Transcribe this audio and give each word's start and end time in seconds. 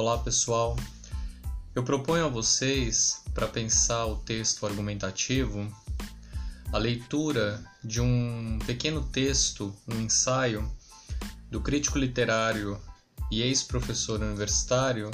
Olá 0.00 0.16
pessoal, 0.16 0.78
eu 1.74 1.84
proponho 1.84 2.24
a 2.24 2.28
vocês, 2.28 3.22
para 3.34 3.46
pensar 3.46 4.06
o 4.06 4.16
texto 4.16 4.64
argumentativo, 4.64 5.70
a 6.72 6.78
leitura 6.78 7.62
de 7.84 8.00
um 8.00 8.58
pequeno 8.64 9.02
texto, 9.02 9.76
um 9.86 10.00
ensaio, 10.00 10.66
do 11.50 11.60
crítico 11.60 11.98
literário 11.98 12.80
e 13.30 13.42
ex-professor 13.42 14.22
universitário 14.22 15.10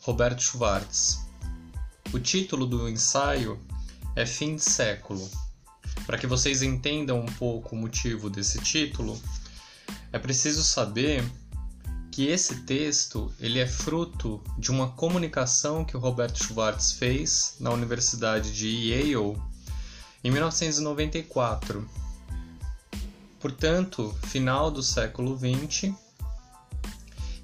Roberto 0.00 0.40
Schwartz. 0.40 1.18
O 2.10 2.18
título 2.18 2.66
do 2.66 2.88
ensaio 2.88 3.60
é 4.16 4.24
Fim 4.24 4.56
de 4.56 4.62
Século. 4.62 5.30
Para 6.06 6.16
que 6.16 6.26
vocês 6.26 6.62
entendam 6.62 7.20
um 7.20 7.32
pouco 7.34 7.76
o 7.76 7.78
motivo 7.78 8.30
desse 8.30 8.58
título, 8.60 9.20
é 10.10 10.18
preciso 10.18 10.64
saber 10.64 11.22
que 12.12 12.28
esse 12.28 12.56
texto 12.64 13.32
ele 13.40 13.58
é 13.58 13.66
fruto 13.66 14.38
de 14.58 14.70
uma 14.70 14.90
comunicação 14.90 15.82
que 15.82 15.96
o 15.96 16.00
Roberto 16.00 16.44
Schwartz 16.44 16.92
fez 16.92 17.56
na 17.58 17.70
Universidade 17.70 18.52
de 18.52 18.68
Yale 18.68 19.40
em 20.22 20.30
1994. 20.30 21.88
Portanto, 23.40 24.14
final 24.26 24.70
do 24.70 24.82
século 24.82 25.38
XX 25.38 25.94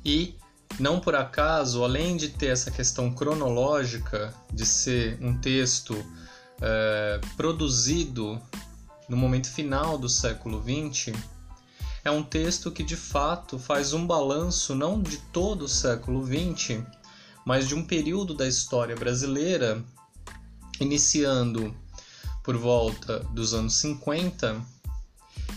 e 0.04 0.36
não 0.78 1.00
por 1.00 1.16
acaso, 1.16 1.82
além 1.82 2.18
de 2.18 2.28
ter 2.28 2.48
essa 2.48 2.70
questão 2.70 3.10
cronológica 3.10 4.34
de 4.52 4.66
ser 4.66 5.18
um 5.22 5.36
texto 5.38 5.96
é, 6.60 7.18
produzido 7.38 8.38
no 9.08 9.16
momento 9.16 9.50
final 9.50 9.96
do 9.96 10.10
século 10.10 10.62
XX, 10.62 11.16
é 12.08 12.10
um 12.10 12.22
texto 12.22 12.70
que 12.70 12.82
de 12.82 12.96
fato 12.96 13.58
faz 13.58 13.92
um 13.92 14.06
balanço 14.06 14.74
não 14.74 15.00
de 15.00 15.18
todo 15.18 15.66
o 15.66 15.68
século 15.68 16.26
XX, 16.26 16.82
mas 17.44 17.68
de 17.68 17.74
um 17.74 17.84
período 17.84 18.32
da 18.32 18.48
história 18.48 18.96
brasileira, 18.96 19.84
iniciando 20.80 21.76
por 22.42 22.56
volta 22.56 23.20
dos 23.34 23.52
anos 23.52 23.74
50 23.74 24.58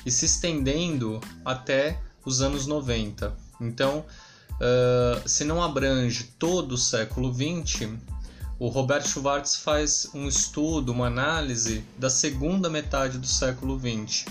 e 0.06 0.12
se 0.12 0.26
estendendo 0.26 1.22
até 1.46 2.02
os 2.26 2.42
anos 2.42 2.68
90. 2.68 3.34
Então, 3.62 4.06
uh, 4.52 5.30
se 5.30 5.46
não 5.46 5.64
abrange 5.64 6.34
todo 6.38 6.74
o 6.74 6.78
século 6.78 7.34
XX, 7.34 7.94
o 8.60 8.68
Roberto 8.68 9.08
Schwartz 9.08 9.56
faz 9.56 10.10
um 10.14 10.28
estudo, 10.28 10.92
uma 10.92 11.08
análise 11.08 11.86
da 11.98 12.10
segunda 12.10 12.70
metade 12.70 13.18
do 13.18 13.28
século 13.28 13.80
XX 13.80 14.26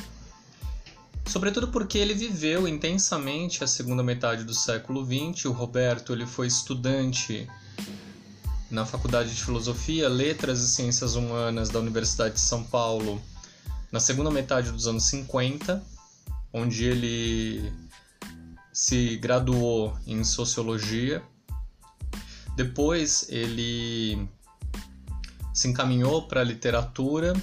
Sobretudo 1.27 1.69
porque 1.69 1.99
ele 1.99 2.15
viveu 2.15 2.67
intensamente 2.67 3.63
a 3.63 3.67
segunda 3.67 4.03
metade 4.03 4.45
do 4.45 4.55
século 4.55 5.05
XX. 5.05 5.47
O 5.47 5.53
Roberto 5.53 6.13
ele 6.13 6.27
foi 6.27 6.47
estudante 6.47 7.49
na 8.71 8.87
Faculdade 8.87 9.35
de 9.35 9.45
Filosofia, 9.45 10.09
Letras 10.09 10.61
e 10.61 10.69
Ciências 10.69 11.15
Humanas 11.15 11.71
da 11.71 11.79
Universidade 11.79 12.35
de 12.35 12.41
São 12.41 12.63
Paulo 12.63 13.21
na 13.91 13.98
segunda 13.98 14.31
metade 14.31 14.71
dos 14.71 14.87
anos 14.87 15.05
50, 15.05 15.83
onde 16.53 16.85
ele 16.85 17.73
se 18.73 19.17
graduou 19.17 19.97
em 20.07 20.23
Sociologia. 20.23 21.23
Depois 22.57 23.27
ele 23.29 24.29
se 25.53 25.69
encaminhou 25.69 26.23
para 26.29 26.41
a 26.41 26.45
literatura 26.45 27.35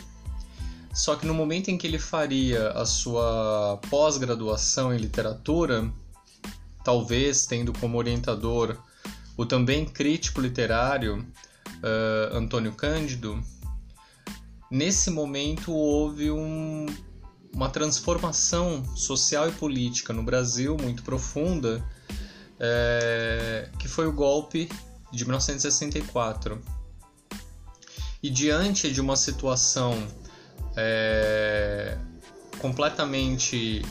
só 0.98 1.16
que 1.16 1.28
no 1.28 1.34
momento 1.34 1.70
em 1.70 1.78
que 1.78 1.86
ele 1.86 2.00
faria 2.00 2.72
a 2.72 2.84
sua 2.84 3.80
pós-graduação 3.88 4.92
em 4.92 4.98
literatura, 4.98 5.94
talvez 6.84 7.46
tendo 7.46 7.72
como 7.72 8.00
orientador 8.00 8.76
o 9.38 9.46
também 9.46 9.86
crítico 9.86 10.42
literário 10.42 11.20
uh, 11.20 12.36
Antônio 12.36 12.72
Cândido, 12.74 13.40
nesse 14.72 15.12
momento 15.12 15.72
houve 15.72 16.32
um, 16.32 16.88
uma 17.54 17.70
transformação 17.70 18.84
social 18.96 19.48
e 19.48 19.52
política 19.52 20.12
no 20.12 20.24
Brasil 20.24 20.76
muito 20.82 21.04
profunda, 21.04 21.88
é, 22.60 23.70
que 23.78 23.88
foi 23.88 24.08
o 24.08 24.12
golpe 24.12 24.68
de 25.14 25.24
1964. 25.26 26.60
E 28.24 28.32
diante 28.32 28.92
de 28.92 29.00
uma 29.00 29.16
situação 29.16 29.96
é, 30.78 31.98
completamente 32.60 33.82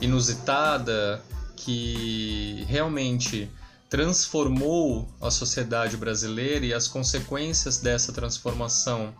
inusitada 0.00 1.20
que 1.56 2.64
realmente 2.68 3.50
transformou 3.90 5.08
a 5.20 5.30
sociedade 5.30 5.96
brasileira 5.96 6.66
e 6.66 6.74
as 6.74 6.86
consequências 6.86 7.78
dessa 7.78 8.12
transformação 8.12 9.14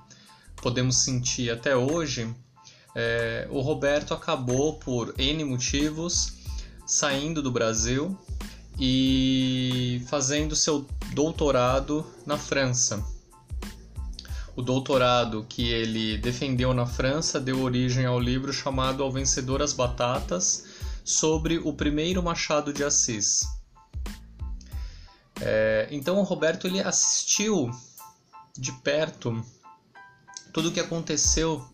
podemos 0.63 0.97
sentir 1.05 1.51
até 1.51 1.77
hoje, 1.77 2.33
é, 2.95 3.47
o 3.51 3.61
Roberto 3.61 4.13
acabou 4.13 4.75
por 4.75 5.15
N 5.19 5.45
motivos 5.45 6.39
saindo 6.87 7.43
do 7.43 7.51
Brasil 7.51 8.19
e 8.79 10.03
fazendo 10.09 10.57
seu 10.57 10.87
doutorado 11.13 12.05
na 12.27 12.37
França. 12.37 13.05
O 14.59 14.63
doutorado 14.63 15.47
que 15.49 15.69
ele 15.69 16.19
defendeu 16.19 16.75
na 16.75 16.85
França 16.85 17.39
deu 17.39 17.63
origem 17.63 18.07
ao 18.07 18.19
livro 18.19 18.53
chamado 18.53 19.05
Ao 19.05 19.13
Vencedor 19.13 19.63
as 19.63 19.73
Batatas, 19.73 20.65
sobre 21.05 21.59
o 21.59 21.73
primeiro 21.73 22.21
Machado 22.25 22.73
de 22.73 22.83
Assis. 22.83 23.47
É, 25.41 25.87
então 25.93 26.19
o 26.19 26.25
Roberto 26.25 26.67
ele 26.67 26.81
assistiu 26.81 27.71
de 28.59 28.73
perto 28.73 29.41
tudo 30.53 30.71
o 30.71 30.73
que 30.73 30.81
aconteceu 30.81 31.65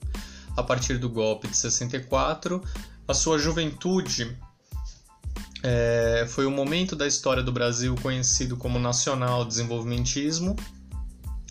a 0.54 0.62
partir 0.62 0.98
do 0.98 1.08
golpe 1.08 1.48
de 1.48 1.56
64. 1.56 2.62
A 3.08 3.14
sua 3.14 3.38
juventude 3.38 4.36
é, 5.62 6.26
foi 6.28 6.44
o 6.44 6.50
momento 6.50 6.94
da 6.94 7.06
história 7.06 7.42
do 7.42 7.50
Brasil 7.50 7.94
conhecido 8.02 8.58
como 8.58 8.78
nacional 8.78 9.42
desenvolvimentismo 9.42 10.54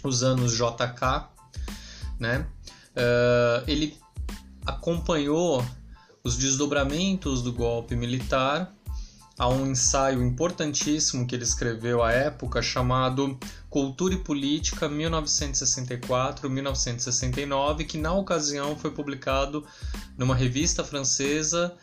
os 0.09 0.23
anos 0.23 0.53
JK, 0.53 1.29
né? 2.19 2.45
Uh, 2.95 3.63
ele 3.67 3.97
acompanhou 4.65 5.65
os 6.23 6.37
desdobramentos 6.37 7.41
do 7.41 7.51
golpe 7.51 7.95
militar 7.95 8.71
a 9.37 9.47
um 9.49 9.67
ensaio 9.67 10.23
importantíssimo 10.23 11.25
que 11.25 11.33
ele 11.35 11.43
escreveu 11.43 12.03
à 12.03 12.11
época 12.11 12.61
chamado 12.61 13.39
Cultura 13.69 14.13
e 14.13 14.17
Política 14.17 14.87
1964-1969, 14.87 17.85
que 17.85 17.97
na 17.97 18.13
ocasião 18.13 18.77
foi 18.77 18.91
publicado 18.91 19.65
numa 20.17 20.35
revista 20.35 20.83
francesa 20.83 21.73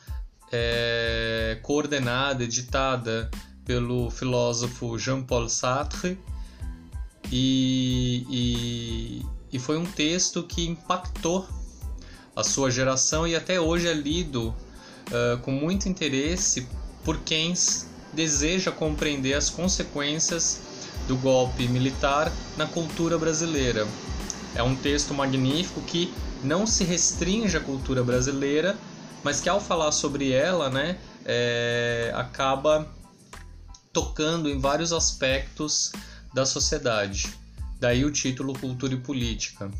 é, 0.53 1.59
coordenada, 1.63 2.45
editada 2.45 3.31
pelo 3.65 4.11
filósofo 4.11 4.99
Jean-Paul 4.99 5.49
Sartre 5.49 6.19
e, 7.31 8.27
e, 8.29 9.27
e 9.53 9.59
foi 9.59 9.79
um 9.79 9.87
texto 9.87 10.43
que 10.43 10.67
impactou 10.67 11.47
a 12.35 12.43
sua 12.43 12.71
geração 12.71 13.27
e 13.27 13.37
até 13.37 13.61
hoje 13.61 13.87
é 13.87 13.95
lido 13.95 14.49
uh, 14.49 15.39
com 15.43 15.51
muito 15.51 15.89
interesse 15.89 16.67
por 17.05 17.19
quem 17.19 17.55
deseja 18.13 18.71
compreender 18.71 19.35
as 19.35 19.51
consequências 19.51 20.61
do 21.07 21.17
golpe 21.17 21.69
militar 21.69 22.33
na 22.57 22.67
cultura 22.67 23.19
brasileira. 23.19 23.87
É 24.55 24.63
um 24.63 24.75
texto 24.75 25.15
magnífico 25.15 25.81
que 25.83 26.13
não 26.43 26.67
se 26.67 26.85
restringe 26.85 27.57
à 27.57 27.61
cultura 27.61 28.03
brasileira, 28.03 28.77
mas 29.23 29.41
que 29.41 29.49
ao 29.49 29.61
falar 29.61 29.93
sobre 29.93 30.33
ela, 30.33 30.71
né, 30.71 30.99
é, 31.25 32.13
acaba 32.15 32.89
tocando 33.93 34.49
em 34.49 34.59
vários 34.59 34.93
aspectos 34.93 35.93
da 36.33 36.47
sociedade. 36.47 37.33
Daí 37.79 38.05
o 38.05 38.11
título 38.11 38.59
Cultura 38.59 38.95
e 38.95 39.01
Política. 39.01 39.71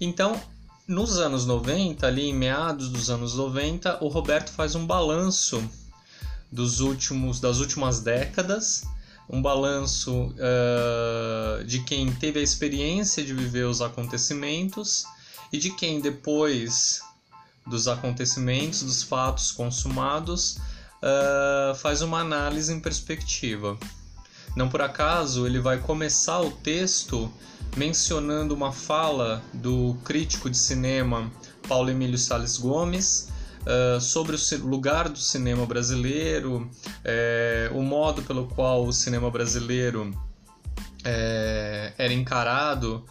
Então, 0.00 0.40
nos 0.86 1.18
anos 1.18 1.44
90, 1.44 2.06
ali 2.06 2.28
em 2.28 2.34
meados 2.34 2.88
dos 2.88 3.10
anos 3.10 3.34
90, 3.34 4.02
o 4.02 4.08
Roberto 4.08 4.50
faz 4.50 4.74
um 4.74 4.86
balanço 4.86 5.62
dos 6.50 6.80
últimos 6.80 7.40
das 7.40 7.58
últimas 7.58 8.00
décadas, 8.00 8.84
um 9.28 9.42
balanço 9.42 10.32
uh, 10.32 11.64
de 11.64 11.82
quem 11.84 12.10
teve 12.14 12.40
a 12.40 12.42
experiência 12.42 13.22
de 13.22 13.34
viver 13.34 13.66
os 13.66 13.82
acontecimentos 13.82 15.04
e 15.52 15.58
de 15.58 15.70
quem 15.70 16.00
depois 16.00 17.02
dos 17.66 17.86
acontecimentos, 17.86 18.82
dos 18.82 19.02
fatos 19.02 19.52
consumados, 19.52 20.56
uh, 21.02 21.74
faz 21.76 22.00
uma 22.00 22.20
análise 22.20 22.72
em 22.72 22.80
perspectiva. 22.80 23.78
Não 24.58 24.68
por 24.68 24.82
acaso 24.82 25.46
ele 25.46 25.60
vai 25.60 25.78
começar 25.78 26.40
o 26.40 26.50
texto 26.50 27.30
mencionando 27.76 28.52
uma 28.52 28.72
fala 28.72 29.40
do 29.54 29.96
crítico 30.04 30.50
de 30.50 30.58
cinema 30.58 31.30
Paulo 31.68 31.90
Emílio 31.90 32.18
Sales 32.18 32.58
Gomes, 32.58 33.28
uh, 33.62 34.00
sobre 34.00 34.34
o 34.34 34.66
lugar 34.66 35.08
do 35.08 35.18
cinema 35.20 35.64
brasileiro, 35.64 36.68
é, 37.04 37.70
o 37.72 37.82
modo 37.82 38.20
pelo 38.22 38.48
qual 38.48 38.84
o 38.84 38.92
cinema 38.92 39.30
brasileiro 39.30 40.10
é, 41.04 41.92
era 41.96 42.12
encarado 42.12 43.06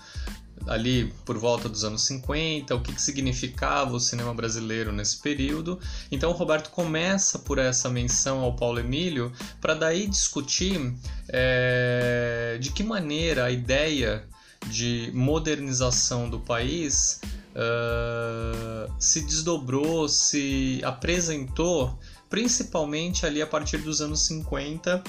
ali 0.68 1.14
por 1.26 1.38
volta 1.38 1.68
dos 1.70 1.84
anos 1.84 2.04
50, 2.04 2.76
o 2.76 2.82
que, 2.82 2.94
que 2.94 3.02
significava 3.02 3.96
o 3.96 4.00
cinema 4.00 4.34
brasileiro 4.34 4.92
nesse 4.92 5.18
período. 5.18 5.80
Então 6.12 6.32
o 6.32 6.34
Roberto 6.34 6.70
começa 6.70 7.40
por 7.40 7.58
essa 7.58 7.90
menção 7.90 8.42
ao 8.42 8.56
Paulo 8.56 8.80
Emílio 8.80 9.32
para 9.62 9.74
daí 9.74 10.08
discutir 10.08 10.94
é, 11.30 12.58
de 12.60 12.72
que 12.72 12.84
maneira 12.84 13.46
a 13.46 13.52
ideia 13.52 14.24
de 14.68 15.12
modernização 15.14 16.30
do 16.30 16.40
país 16.40 17.22
uh, 17.54 18.92
se 19.00 19.22
desdobrou, 19.22 20.10
se 20.10 20.82
apresentou 20.84 21.98
principalmente 22.30 23.26
ali 23.26 23.42
a 23.42 23.48
partir 23.48 23.78
dos 23.78 24.02
anos 24.02 24.26
50 24.26 25.02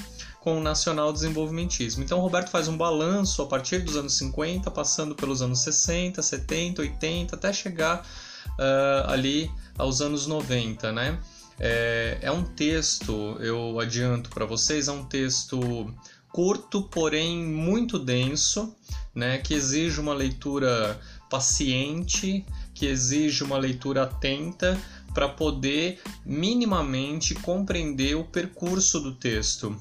com 0.48 0.56
o 0.56 0.62
nacional 0.62 1.12
desenvolvimentismo. 1.12 2.02
Então, 2.02 2.20
Roberto 2.20 2.48
faz 2.48 2.68
um 2.68 2.76
balanço 2.76 3.42
a 3.42 3.46
partir 3.46 3.80
dos 3.80 3.96
anos 3.96 4.16
50, 4.16 4.70
passando 4.70 5.14
pelos 5.14 5.42
anos 5.42 5.60
60, 5.60 6.22
70, 6.22 6.80
80, 6.80 7.36
até 7.36 7.52
chegar 7.52 8.00
uh, 8.00 9.10
ali 9.10 9.50
aos 9.76 10.00
anos 10.00 10.26
90, 10.26 10.90
né? 10.90 11.18
É, 11.60 12.16
é 12.22 12.32
um 12.32 12.42
texto, 12.42 13.36
eu 13.40 13.78
adianto 13.78 14.30
para 14.30 14.46
vocês, 14.46 14.88
é 14.88 14.92
um 14.92 15.04
texto 15.04 15.94
curto, 16.32 16.84
porém 16.84 17.44
muito 17.44 17.98
denso, 17.98 18.74
né? 19.14 19.36
Que 19.36 19.52
exige 19.52 20.00
uma 20.00 20.14
leitura 20.14 20.98
paciente, 21.28 22.42
que 22.72 22.86
exige 22.86 23.44
uma 23.44 23.58
leitura 23.58 24.04
atenta 24.04 24.80
para 25.12 25.28
poder 25.28 26.00
minimamente 26.24 27.34
compreender 27.34 28.14
o 28.14 28.24
percurso 28.24 28.98
do 28.98 29.12
texto 29.12 29.78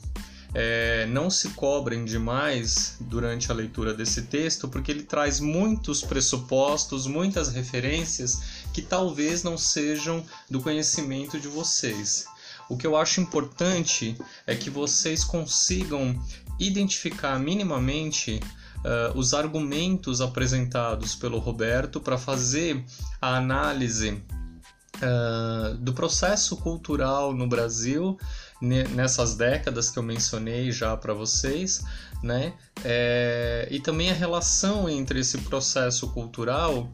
é, 0.54 1.06
não 1.08 1.30
se 1.30 1.50
cobrem 1.50 2.06
demais 2.06 2.96
durante 3.00 3.52
a 3.52 3.56
leitura 3.56 3.94
desse 3.94 4.24
texto, 4.24 4.68
porque 4.68 4.92
ele 4.92 5.04
traz 5.04 5.40
muitos 5.40 6.02
pressupostos, 6.02 7.06
muitas 7.06 7.50
referências 7.50 8.42
que 8.74 8.82
talvez 8.82 9.44
não 9.44 9.58
sejam 9.58 10.24
do 10.50 10.62
conhecimento 10.62 11.40
de 11.40 11.48
vocês. 11.48 12.26
O 12.70 12.78
que 12.78 12.86
eu 12.86 12.96
acho 12.96 13.22
importante 13.22 14.18
é 14.46 14.56
que 14.56 14.70
vocês 14.70 15.24
consigam 15.24 16.22
identificar 16.60 17.40
minimamente 17.40 18.42
uh, 18.78 19.18
os 19.18 19.34
argumentos 19.34 20.22
apresentados 20.22 21.16
pelo 21.16 21.40
Roberto 21.40 22.00
para 22.00 22.18
fazer 22.18 22.84
a 23.22 23.38
análise 23.38 24.22
uh, 24.98 25.78
do 25.78 25.94
processo 25.94 26.58
cultural 26.58 27.34
no 27.34 27.48
Brasil 27.48 28.18
nessas 28.62 29.36
décadas 29.36 29.90
que 29.90 30.00
eu 30.00 30.04
mencionei 30.04 30.72
já 30.72 30.98
para 30.98 31.14
vocês, 31.14 31.84
né? 32.24 32.54
É, 32.84 33.68
e 33.70 33.80
também 33.80 34.10
a 34.10 34.14
relação 34.14 34.90
entre 34.90 35.20
esse 35.20 35.38
processo 35.40 36.08
cultural 36.10 36.92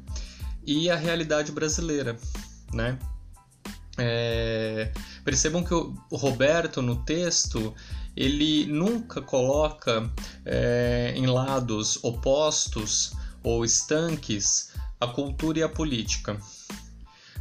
e 0.65 0.89
a 0.89 0.95
realidade 0.95 1.51
brasileira, 1.51 2.17
né? 2.73 2.97
É, 3.97 4.91
percebam 5.23 5.63
que 5.63 5.73
o 5.73 5.95
Roberto 6.11 6.81
no 6.81 6.97
texto 7.03 7.73
ele 8.15 8.65
nunca 8.65 9.21
coloca 9.21 10.09
é, 10.45 11.13
em 11.15 11.25
lados 11.25 12.03
opostos 12.03 13.13
ou 13.43 13.63
estanques 13.63 14.71
a 14.99 15.07
cultura 15.07 15.59
e 15.59 15.63
a 15.63 15.69
política. 15.69 16.37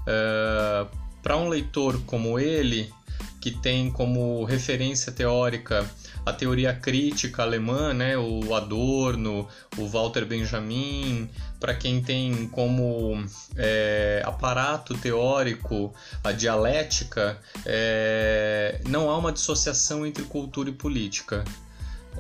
É, 0.07 0.87
Para 1.23 1.37
um 1.37 1.49
leitor 1.49 2.01
como 2.05 2.39
ele, 2.39 2.93
que 3.41 3.51
tem 3.51 3.91
como 3.91 4.45
referência 4.45 5.13
teórica 5.13 5.89
a 6.25 6.33
teoria 6.33 6.73
crítica 6.73 7.43
alemã, 7.43 7.93
né, 7.93 8.17
o 8.17 8.55
Adorno, 8.55 9.49
o 9.77 9.89
Walter 9.89 10.25
Benjamin, 10.25 11.29
para 11.59 11.75
quem 11.75 12.01
tem 12.01 12.47
como 12.49 13.25
é, 13.57 14.23
aparato 14.25 14.97
teórico 14.97 15.93
a 16.23 16.31
dialética, 16.31 17.39
é, 17.67 18.81
não 18.87 19.11
há 19.11 19.19
uma 19.19 19.33
dissociação 19.33 20.07
entre 20.07 20.23
cultura 20.25 20.71
e 20.71 20.73
política. 20.73 21.45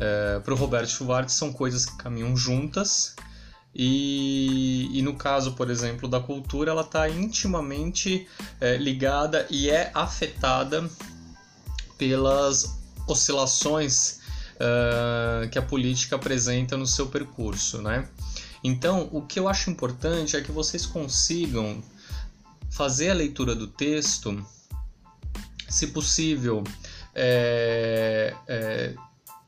É, 0.00 0.40
para 0.40 0.54
o 0.54 0.56
Roberto 0.56 0.88
Schwartz 0.88 1.34
são 1.34 1.52
coisas 1.52 1.86
que 1.86 1.96
caminham 1.96 2.36
juntas 2.36 3.14
e, 3.74 4.90
e, 4.92 5.00
no 5.02 5.14
caso, 5.14 5.52
por 5.52 5.70
exemplo, 5.70 6.06
da 6.06 6.20
cultura, 6.20 6.70
ela 6.70 6.82
está 6.82 7.08
intimamente 7.08 8.28
é, 8.60 8.76
ligada 8.76 9.46
e 9.48 9.70
é 9.70 9.90
afetada 9.94 10.88
pelas 11.96 12.78
oscilações 13.06 14.20
uh, 14.56 15.48
que 15.48 15.58
a 15.58 15.62
política 15.62 16.16
apresenta 16.16 16.76
no 16.76 16.86
seu 16.86 17.06
percurso, 17.06 17.80
né? 17.80 18.08
Então, 18.62 19.08
o 19.10 19.22
que 19.22 19.38
eu 19.38 19.48
acho 19.48 19.70
importante 19.70 20.36
é 20.36 20.40
que 20.40 20.52
vocês 20.52 20.86
consigam 20.86 21.82
fazer 22.70 23.10
a 23.10 23.14
leitura 23.14 23.54
do 23.54 23.66
texto, 23.66 24.44
se 25.68 25.88
possível, 25.88 26.62
é, 27.14 28.34
é, 28.46 28.94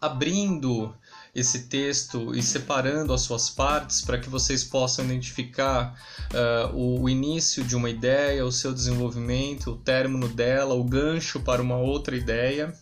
abrindo 0.01 0.95
esse 1.35 1.65
texto 1.65 2.35
e 2.35 2.43
separando 2.43 3.13
as 3.13 3.23
suas 3.23 3.51
partes 3.51 4.01
para 4.03 4.19
que 4.19 4.29
vocês 4.29 4.63
possam 4.63 5.05
identificar 5.05 5.99
uh, 6.33 6.77
o, 6.77 7.03
o, 7.03 7.09
início 7.09 7.65
de 7.65 7.75
uma 7.75 7.91
ideia, 7.91 8.47
o 8.47 8.53
seu 8.53 8.73
desenvolvimento, 8.73 9.73
o 9.73 9.77
término 9.77 10.29
dela, 10.29 10.75
o 10.75 10.85
gancho 10.85 11.41
para 11.41 11.61
uma 11.61 11.77
outra 11.77 12.17
ideia 12.17 12.73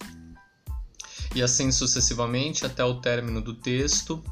e 1.35 1.43
assim 1.43 1.73
sucessivamente 1.73 2.67
até 2.67 2.85
o 2.85 3.01
término 3.01 3.41
do 3.41 3.55
texto, 3.55 4.23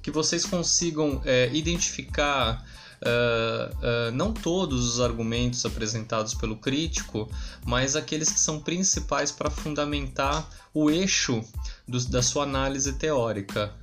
que 0.00 0.10
vocês 0.10 0.44
consigam 0.44 1.20
é, 1.24 1.50
identificar 1.52 2.64
Uh, 3.04 4.10
não 4.12 4.32
todos 4.32 4.94
os 4.94 5.00
argumentos 5.00 5.66
apresentados 5.66 6.32
pelo 6.32 6.56
crítico, 6.56 7.30
mas 7.66 7.96
aqueles 7.96 8.30
que 8.30 8.40
são 8.40 8.60
principais 8.60 9.30
para 9.30 9.50
fundamentar 9.50 10.48
o 10.72 10.90
eixo 10.90 11.44
do, 11.86 12.02
da 12.06 12.22
sua 12.22 12.44
análise 12.44 12.94
teórica. 12.94 13.74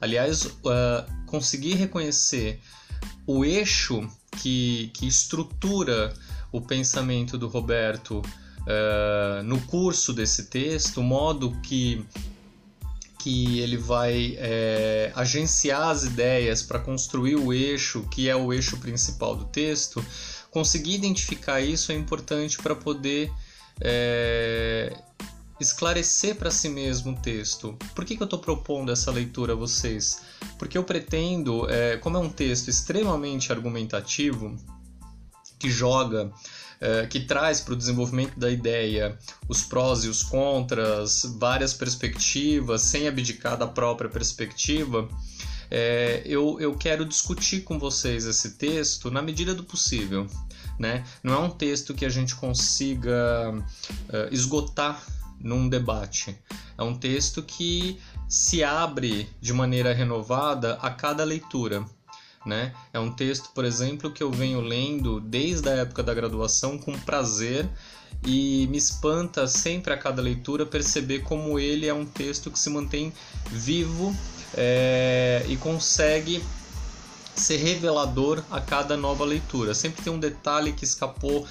Aliás, 0.00 0.44
uh, 0.44 1.26
conseguir 1.26 1.74
reconhecer 1.74 2.60
o 3.24 3.44
eixo 3.44 4.08
que, 4.32 4.90
que 4.94 5.06
estrutura 5.06 6.12
o 6.50 6.60
pensamento 6.60 7.38
do 7.38 7.46
Roberto 7.46 8.22
no 9.44 9.60
curso 9.60 10.12
desse 10.12 10.46
texto, 10.46 11.00
o 11.00 11.04
modo 11.04 11.52
que, 11.62 12.04
que 13.26 13.58
ele 13.58 13.76
vai 13.76 14.36
é, 14.38 15.10
agenciar 15.16 15.88
as 15.88 16.04
ideias 16.04 16.62
para 16.62 16.78
construir 16.78 17.34
o 17.34 17.52
eixo, 17.52 18.06
que 18.08 18.28
é 18.28 18.36
o 18.36 18.52
eixo 18.52 18.76
principal 18.76 19.34
do 19.34 19.46
texto, 19.46 20.04
conseguir 20.48 20.94
identificar 20.94 21.60
isso 21.60 21.90
é 21.90 21.96
importante 21.96 22.56
para 22.56 22.76
poder 22.76 23.32
é, 23.80 24.96
esclarecer 25.58 26.36
para 26.36 26.52
si 26.52 26.68
mesmo 26.68 27.14
o 27.14 27.16
texto. 27.16 27.76
Por 27.96 28.04
que, 28.04 28.16
que 28.16 28.22
eu 28.22 28.26
estou 28.26 28.38
propondo 28.38 28.92
essa 28.92 29.10
leitura 29.10 29.54
a 29.54 29.56
vocês? 29.56 30.20
Porque 30.56 30.78
eu 30.78 30.84
pretendo, 30.84 31.68
é, 31.68 31.96
como 31.96 32.16
é 32.16 32.20
um 32.20 32.30
texto 32.30 32.68
extremamente 32.68 33.50
argumentativo, 33.50 34.56
que 35.58 35.68
joga, 35.68 36.30
é, 36.80 37.06
que 37.06 37.20
traz 37.20 37.60
para 37.60 37.74
o 37.74 37.76
desenvolvimento 37.76 38.38
da 38.38 38.50
ideia 38.50 39.18
os 39.48 39.62
prós 39.62 40.04
e 40.04 40.08
os 40.08 40.22
contras, 40.22 41.22
várias 41.38 41.72
perspectivas, 41.72 42.82
sem 42.82 43.08
abdicar 43.08 43.56
da 43.56 43.66
própria 43.66 44.10
perspectiva, 44.10 45.08
é, 45.70 46.22
eu, 46.24 46.60
eu 46.60 46.74
quero 46.74 47.04
discutir 47.04 47.62
com 47.62 47.78
vocês 47.78 48.24
esse 48.24 48.52
texto 48.52 49.10
na 49.10 49.22
medida 49.22 49.54
do 49.54 49.64
possível. 49.64 50.26
Né? 50.78 51.04
Não 51.22 51.34
é 51.34 51.38
um 51.38 51.50
texto 51.50 51.94
que 51.94 52.04
a 52.04 52.08
gente 52.08 52.34
consiga 52.34 53.52
uh, 53.52 54.28
esgotar 54.30 55.02
num 55.40 55.68
debate. 55.68 56.36
É 56.76 56.82
um 56.82 56.94
texto 56.94 57.42
que 57.42 57.98
se 58.28 58.62
abre 58.62 59.28
de 59.40 59.52
maneira 59.52 59.94
renovada 59.94 60.74
a 60.82 60.90
cada 60.90 61.24
leitura. 61.24 61.84
Né? 62.46 62.72
É 62.92 62.98
um 63.00 63.10
texto, 63.10 63.50
por 63.52 63.64
exemplo, 63.64 64.10
que 64.10 64.22
eu 64.22 64.30
venho 64.30 64.60
lendo 64.60 65.20
desde 65.20 65.68
a 65.68 65.72
época 65.72 66.00
da 66.00 66.14
graduação 66.14 66.78
com 66.78 66.96
prazer 66.96 67.68
e 68.24 68.68
me 68.68 68.78
espanta 68.78 69.48
sempre 69.48 69.92
a 69.92 69.96
cada 69.96 70.22
leitura 70.22 70.64
perceber 70.64 71.20
como 71.20 71.58
ele 71.58 71.88
é 71.88 71.92
um 71.92 72.06
texto 72.06 72.50
que 72.50 72.58
se 72.58 72.70
mantém 72.70 73.12
vivo 73.50 74.16
é, 74.54 75.44
e 75.48 75.56
consegue 75.56 76.40
ser 77.34 77.56
revelador 77.58 78.42
a 78.50 78.60
cada 78.60 78.96
nova 78.96 79.24
leitura. 79.24 79.74
Sempre 79.74 80.02
tem 80.02 80.12
um 80.12 80.18
detalhe 80.18 80.72
que 80.72 80.84
escapou 80.84 81.46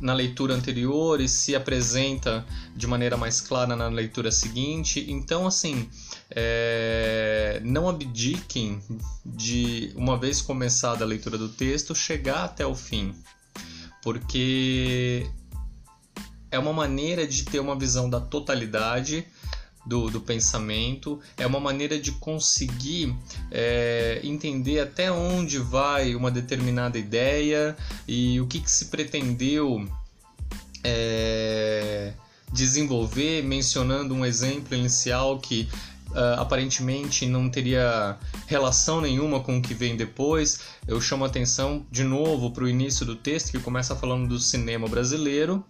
na 0.00 0.14
leitura 0.14 0.54
anterior 0.54 1.20
e 1.20 1.28
se 1.28 1.54
apresenta 1.54 2.46
de 2.74 2.86
maneira 2.86 3.16
mais 3.16 3.40
clara 3.40 3.74
na 3.74 3.88
leitura 3.88 4.30
seguinte. 4.30 5.04
Então, 5.08 5.46
assim, 5.46 5.88
é, 6.30 7.60
não 7.64 7.88
abdiquem 7.88 8.80
de, 9.24 9.92
uma 9.96 10.16
vez 10.16 10.40
começada 10.42 11.04
a 11.04 11.06
leitura 11.06 11.38
do 11.38 11.48
texto, 11.48 11.94
chegar 11.94 12.44
até 12.44 12.66
o 12.66 12.74
fim, 12.74 13.14
porque 14.02 15.28
é 16.50 16.58
uma 16.58 16.72
maneira 16.72 17.26
de 17.26 17.44
ter 17.44 17.60
uma 17.60 17.78
visão 17.78 18.08
da 18.08 18.20
totalidade 18.20 19.26
do, 19.86 20.10
do 20.10 20.20
pensamento, 20.20 21.18
é 21.36 21.46
uma 21.46 21.60
maneira 21.60 21.98
de 21.98 22.12
conseguir 22.12 23.16
é, 23.50 24.20
entender 24.22 24.80
até 24.80 25.10
onde 25.10 25.58
vai 25.58 26.14
uma 26.14 26.30
determinada 26.30 26.98
ideia 26.98 27.74
e 28.06 28.38
o 28.40 28.46
que, 28.46 28.60
que 28.60 28.70
se 28.70 28.86
pretendeu 28.86 29.88
é, 30.84 32.12
desenvolver, 32.52 33.42
mencionando 33.42 34.14
um 34.14 34.24
exemplo 34.24 34.76
inicial 34.76 35.38
que 35.38 35.68
Uh, 36.18 36.40
aparentemente 36.40 37.26
não 37.26 37.48
teria 37.48 38.16
relação 38.48 39.00
nenhuma 39.00 39.38
com 39.38 39.58
o 39.58 39.62
que 39.62 39.72
vem 39.72 39.96
depois. 39.96 40.62
Eu 40.84 41.00
chamo 41.00 41.24
atenção 41.24 41.86
de 41.92 42.02
novo 42.02 42.50
para 42.50 42.64
o 42.64 42.68
início 42.68 43.06
do 43.06 43.14
texto, 43.14 43.52
que 43.52 43.60
começa 43.60 43.94
falando 43.94 44.26
do 44.26 44.36
cinema 44.40 44.88
brasileiro, 44.88 45.64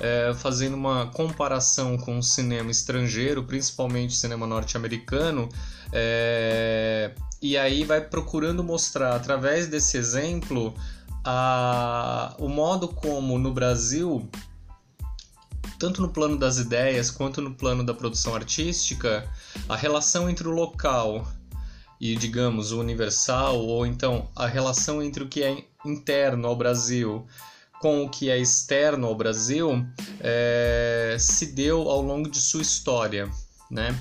é, 0.00 0.32
fazendo 0.32 0.74
uma 0.74 1.08
comparação 1.08 1.98
com 1.98 2.18
o 2.18 2.22
cinema 2.22 2.70
estrangeiro, 2.70 3.44
principalmente 3.44 4.12
o 4.12 4.16
cinema 4.16 4.46
norte-americano, 4.46 5.50
é, 5.92 7.10
e 7.42 7.58
aí 7.58 7.84
vai 7.84 8.00
procurando 8.00 8.64
mostrar, 8.64 9.14
através 9.14 9.66
desse 9.66 9.98
exemplo, 9.98 10.72
a, 11.22 12.34
o 12.38 12.48
modo 12.48 12.88
como 12.88 13.38
no 13.38 13.52
Brasil 13.52 14.26
tanto 15.80 16.02
no 16.02 16.10
plano 16.10 16.36
das 16.36 16.58
ideias 16.58 17.10
quanto 17.10 17.40
no 17.40 17.54
plano 17.54 17.82
da 17.82 17.94
produção 17.94 18.34
artística, 18.34 19.26
a 19.66 19.74
relação 19.74 20.28
entre 20.28 20.46
o 20.46 20.50
local 20.50 21.26
e, 21.98 22.14
digamos, 22.14 22.70
o 22.70 22.78
universal, 22.78 23.58
ou 23.58 23.86
então 23.86 24.28
a 24.36 24.46
relação 24.46 25.02
entre 25.02 25.24
o 25.24 25.28
que 25.28 25.42
é 25.42 25.64
interno 25.84 26.46
ao 26.46 26.54
Brasil 26.54 27.26
com 27.80 28.04
o 28.04 28.10
que 28.10 28.28
é 28.28 28.38
externo 28.38 29.06
ao 29.06 29.14
Brasil 29.14 29.86
é, 30.20 31.16
se 31.18 31.46
deu 31.46 31.88
ao 31.88 32.02
longo 32.02 32.28
de 32.28 32.38
sua 32.38 32.60
história, 32.60 33.26
né? 33.70 33.98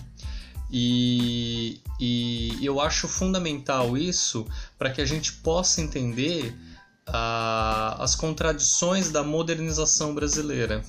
E, 0.70 1.82
e 1.98 2.60
eu 2.62 2.82
acho 2.82 3.08
fundamental 3.08 3.98
isso 3.98 4.46
para 4.78 4.92
que 4.92 5.02
a 5.02 5.06
gente 5.06 5.32
possa 5.32 5.82
entender 5.82 6.54
a, 7.08 8.04
as 8.04 8.16
contradições 8.16 9.10
da 9.10 9.24
modernização 9.24 10.14
brasileira, 10.14 10.84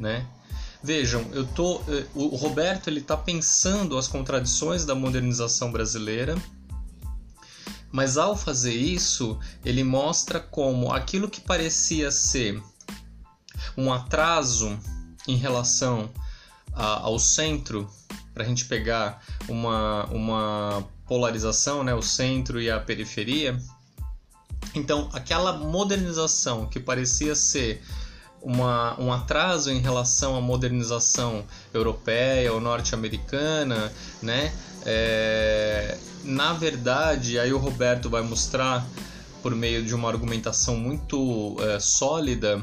né? 0.00 0.26
Vejam, 0.82 1.24
eu 1.32 1.46
tô, 1.46 1.82
eh, 1.88 2.06
o 2.14 2.34
Roberto 2.34 2.88
ele 2.88 3.00
está 3.00 3.16
pensando 3.16 3.98
as 3.98 4.08
contradições 4.08 4.84
da 4.84 4.94
modernização 4.94 5.70
brasileira 5.70 6.36
mas 7.92 8.16
ao 8.16 8.36
fazer 8.36 8.74
isso, 8.74 9.38
ele 9.64 9.82
mostra 9.82 10.38
como 10.38 10.92
aquilo 10.92 11.28
que 11.28 11.40
parecia 11.40 12.10
ser 12.10 12.62
um 13.76 13.92
atraso 13.92 14.78
em 15.26 15.36
relação 15.36 16.10
a, 16.72 17.00
ao 17.00 17.18
centro, 17.18 17.90
para 18.32 18.44
a 18.44 18.46
gente 18.46 18.64
pegar 18.66 19.22
uma, 19.48 20.04
uma 20.06 20.88
polarização, 21.06 21.82
né, 21.82 21.92
o 21.92 22.02
centro 22.02 22.60
e 22.60 22.70
a 22.70 22.78
periferia. 22.78 23.60
Então, 24.72 25.08
aquela 25.12 25.52
modernização 25.52 26.66
que 26.66 26.78
parecia 26.78 27.34
ser 27.34 27.82
uma, 28.42 28.98
um 29.00 29.12
atraso 29.12 29.70
em 29.70 29.78
relação 29.78 30.36
à 30.36 30.40
modernização 30.40 31.44
europeia 31.72 32.52
ou 32.52 32.60
norte-americana, 32.60 33.92
né? 34.22 34.52
É, 34.84 35.98
na 36.24 36.52
verdade, 36.52 37.38
aí 37.38 37.52
o 37.52 37.58
Roberto 37.58 38.08
vai 38.08 38.22
mostrar 38.22 38.86
por 39.42 39.54
meio 39.54 39.84
de 39.84 39.94
uma 39.94 40.08
argumentação 40.08 40.76
muito 40.76 41.56
é, 41.60 41.80
sólida 41.80 42.62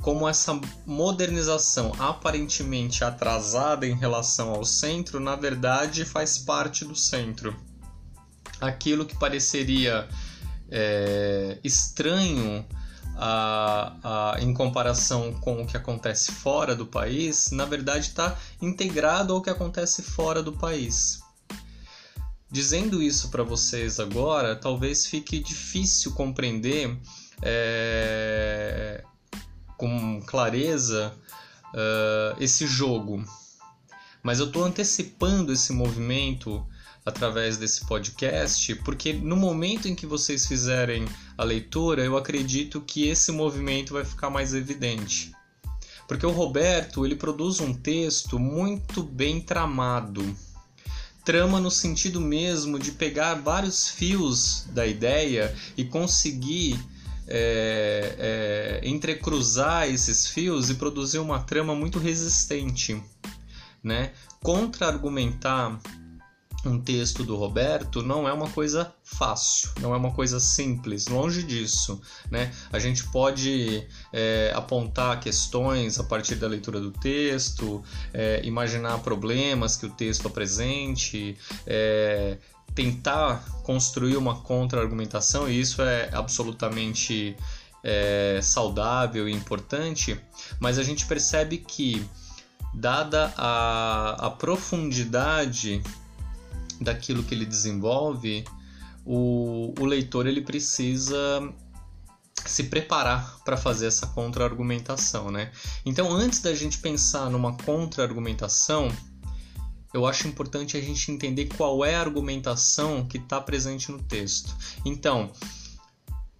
como 0.00 0.28
essa 0.28 0.60
modernização 0.84 1.92
aparentemente 1.98 3.02
atrasada 3.02 3.86
em 3.86 3.94
relação 3.94 4.50
ao 4.50 4.62
centro, 4.62 5.18
na 5.18 5.34
verdade 5.34 6.04
faz 6.04 6.36
parte 6.36 6.84
do 6.84 6.94
centro. 6.94 7.56
Aquilo 8.60 9.06
que 9.06 9.18
pareceria 9.18 10.06
é, 10.70 11.58
estranho 11.64 12.66
a, 13.16 14.34
a, 14.34 14.40
em 14.40 14.52
comparação 14.52 15.32
com 15.34 15.62
o 15.62 15.66
que 15.66 15.76
acontece 15.76 16.32
fora 16.32 16.74
do 16.74 16.86
país, 16.86 17.50
na 17.50 17.64
verdade 17.64 18.08
está 18.08 18.36
integrado 18.60 19.32
ao 19.32 19.42
que 19.42 19.50
acontece 19.50 20.02
fora 20.02 20.42
do 20.42 20.52
país. 20.52 21.20
Dizendo 22.50 23.02
isso 23.02 23.30
para 23.30 23.42
vocês 23.42 23.98
agora, 23.98 24.54
talvez 24.54 25.06
fique 25.06 25.40
difícil 25.40 26.12
compreender 26.12 26.96
é, 27.42 29.02
com 29.76 30.22
clareza 30.22 31.12
uh, 31.74 32.36
esse 32.40 32.66
jogo. 32.66 33.24
Mas 34.22 34.38
eu 34.38 34.46
estou 34.46 34.64
antecipando 34.64 35.52
esse 35.52 35.72
movimento 35.72 36.66
através 37.04 37.58
desse 37.58 37.84
podcast, 37.86 38.74
porque 38.76 39.12
no 39.12 39.36
momento 39.36 39.86
em 39.86 39.94
que 39.94 40.06
vocês 40.06 40.46
fizerem 40.46 41.04
a 41.36 41.44
leitura, 41.44 42.04
eu 42.04 42.16
acredito 42.16 42.80
que 42.80 43.08
esse 43.08 43.32
movimento 43.32 43.94
vai 43.94 44.04
ficar 44.04 44.30
mais 44.30 44.54
evidente. 44.54 45.32
Porque 46.06 46.26
o 46.26 46.30
Roberto, 46.30 47.04
ele 47.04 47.16
produz 47.16 47.60
um 47.60 47.72
texto 47.72 48.38
muito 48.38 49.02
bem 49.02 49.40
tramado 49.40 50.22
trama 51.24 51.58
no 51.58 51.70
sentido 51.70 52.20
mesmo 52.20 52.78
de 52.78 52.92
pegar 52.92 53.34
vários 53.34 53.88
fios 53.88 54.66
da 54.70 54.86
ideia 54.86 55.54
e 55.76 55.84
conseguir 55.84 56.78
é, 57.26 58.80
é, 58.82 58.88
entrecruzar 58.88 59.88
esses 59.88 60.26
fios 60.26 60.68
e 60.68 60.74
produzir 60.74 61.18
uma 61.18 61.40
trama 61.40 61.74
muito 61.74 61.98
resistente, 61.98 63.02
né? 63.82 64.12
Contra-argumentar 64.42 65.80
um 66.68 66.80
texto 66.80 67.24
do 67.24 67.36
Roberto 67.36 68.02
não 68.02 68.28
é 68.28 68.32
uma 68.32 68.48
coisa 68.48 68.92
fácil, 69.02 69.70
não 69.80 69.94
é 69.94 69.96
uma 69.96 70.12
coisa 70.12 70.40
simples, 70.40 71.06
longe 71.08 71.42
disso. 71.42 72.00
Né? 72.30 72.52
A 72.72 72.78
gente 72.78 73.04
pode 73.04 73.86
é, 74.12 74.52
apontar 74.54 75.20
questões 75.20 75.98
a 75.98 76.04
partir 76.04 76.36
da 76.36 76.46
leitura 76.46 76.80
do 76.80 76.90
texto, 76.90 77.82
é, 78.12 78.40
imaginar 78.44 78.98
problemas 79.00 79.76
que 79.76 79.86
o 79.86 79.90
texto 79.90 80.26
apresente, 80.26 81.36
é, 81.66 82.38
tentar 82.74 83.44
construir 83.62 84.16
uma 84.16 84.36
contra-argumentação, 84.40 85.48
e 85.48 85.60
isso 85.60 85.80
é 85.82 86.10
absolutamente 86.12 87.36
é, 87.82 88.40
saudável 88.42 89.28
e 89.28 89.32
importante, 89.32 90.18
mas 90.58 90.78
a 90.78 90.82
gente 90.82 91.06
percebe 91.06 91.58
que, 91.58 92.04
dada 92.72 93.32
a, 93.36 94.26
a 94.26 94.30
profundidade 94.30 95.82
daquilo 96.80 97.22
que 97.22 97.34
ele 97.34 97.46
desenvolve, 97.46 98.44
o, 99.04 99.74
o 99.78 99.84
leitor 99.84 100.26
ele 100.26 100.40
precisa 100.40 101.42
se 102.46 102.64
preparar 102.64 103.38
para 103.44 103.56
fazer 103.56 103.86
essa 103.86 104.06
contra-argumentação, 104.08 105.30
né? 105.30 105.50
Então, 105.84 106.12
antes 106.12 106.40
da 106.40 106.54
gente 106.54 106.78
pensar 106.78 107.30
numa 107.30 107.56
contra-argumentação, 107.56 108.88
eu 109.92 110.06
acho 110.06 110.26
importante 110.26 110.76
a 110.76 110.80
gente 110.80 111.10
entender 111.10 111.46
qual 111.56 111.84
é 111.84 111.94
a 111.94 112.00
argumentação 112.00 113.06
que 113.06 113.16
está 113.16 113.40
presente 113.40 113.90
no 113.92 114.02
texto. 114.02 114.54
Então, 114.84 115.30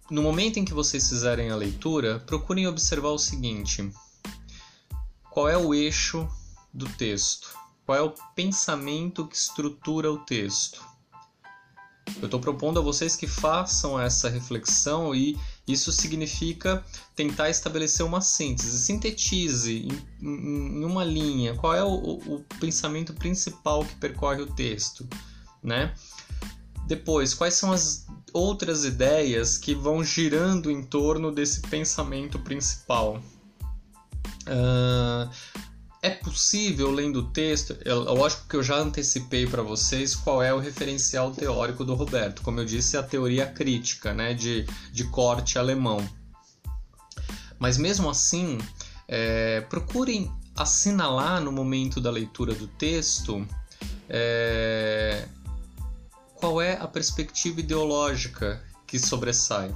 no 0.09 0.21
momento 0.21 0.57
em 0.57 0.65
que 0.65 0.73
vocês 0.73 1.07
fizerem 1.09 1.49
a 1.49 1.55
leitura, 1.55 2.19
procurem 2.19 2.67
observar 2.67 3.09
o 3.09 3.17
seguinte: 3.17 3.89
qual 5.31 5.49
é 5.49 5.57
o 5.57 5.73
eixo 5.73 6.27
do 6.73 6.87
texto? 6.89 7.64
Qual 7.85 7.97
é 7.97 8.01
o 8.01 8.13
pensamento 8.35 9.27
que 9.27 9.35
estrutura 9.35 10.11
o 10.11 10.17
texto? 10.17 10.83
Eu 12.21 12.25
estou 12.25 12.39
propondo 12.39 12.79
a 12.79 12.81
vocês 12.81 13.15
que 13.15 13.27
façam 13.27 13.99
essa 13.99 14.29
reflexão 14.29 15.13
e 15.13 15.37
isso 15.67 15.91
significa 15.91 16.83
tentar 17.15 17.49
estabelecer 17.49 18.05
uma 18.05 18.21
síntese. 18.21 18.79
Sintetize 18.79 19.87
em, 20.21 20.27
em 20.27 20.83
uma 20.83 21.03
linha 21.03 21.55
qual 21.55 21.73
é 21.73 21.83
o, 21.83 21.89
o, 21.93 22.45
pensamento 22.59 23.13
principal 23.13 23.83
que 23.83 23.95
percorre 23.95 24.41
o 24.41 24.47
texto, 24.47 25.07
né? 25.61 25.93
Depois, 26.87 27.33
quais 27.33 27.55
são 27.55 27.71
as 27.71 28.05
outras 28.31 28.85
ideias 28.85 29.57
que 29.57 29.73
vão 29.73 30.03
girando 30.03 30.69
em 30.69 30.83
torno 30.83 31.31
desse 31.31 31.61
pensamento 31.61 32.37
principal? 32.39 33.19
Uh, 34.47 35.29
é 36.05 36.09
possível, 36.11 36.91
lendo 36.91 37.21
o 37.21 37.31
texto, 37.31 37.75
lógico 37.83 38.47
que 38.47 38.55
eu 38.55 38.61
já 38.61 38.77
antecipei 38.77 39.47
para 39.47 39.63
vocês 39.63 40.13
qual 40.13 40.41
é 40.43 40.53
o 40.53 40.59
referencial 40.59 41.31
teórico 41.31 41.83
do 41.83 41.95
Roberto. 41.95 42.43
Como 42.43 42.59
eu 42.59 42.65
disse, 42.65 42.95
é 42.95 42.99
a 42.99 43.03
teoria 43.03 43.47
crítica, 43.47 44.13
né, 44.13 44.35
de, 44.35 44.67
de 44.93 45.03
corte 45.05 45.57
alemão. 45.57 46.07
Mas 47.57 47.79
mesmo 47.79 48.07
assim, 48.07 48.59
é, 49.07 49.61
procurem 49.61 50.31
assinalar 50.55 51.41
no 51.41 51.51
momento 51.51 51.99
da 51.99 52.11
leitura 52.11 52.53
do 52.53 52.67
texto 52.67 53.43
é, 54.07 55.27
qual 56.35 56.61
é 56.61 56.73
a 56.73 56.87
perspectiva 56.87 57.61
ideológica 57.61 58.63
que 58.85 58.99
sobressai. 58.99 59.73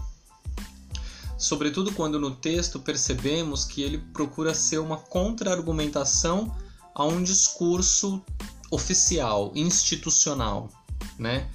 Sobretudo 1.39 1.93
quando 1.93 2.19
no 2.19 2.36
texto 2.36 2.79
percebemos 2.79 3.63
que 3.63 3.81
ele 3.81 3.98
procura 3.98 4.53
ser 4.53 4.79
uma 4.79 4.98
contra-argumentação 4.98 6.53
a 6.93 7.05
um 7.05 7.24
discurso 7.24 8.22
oficial, 8.69 9.53
institucional, 9.55 10.69
né? 11.17 11.50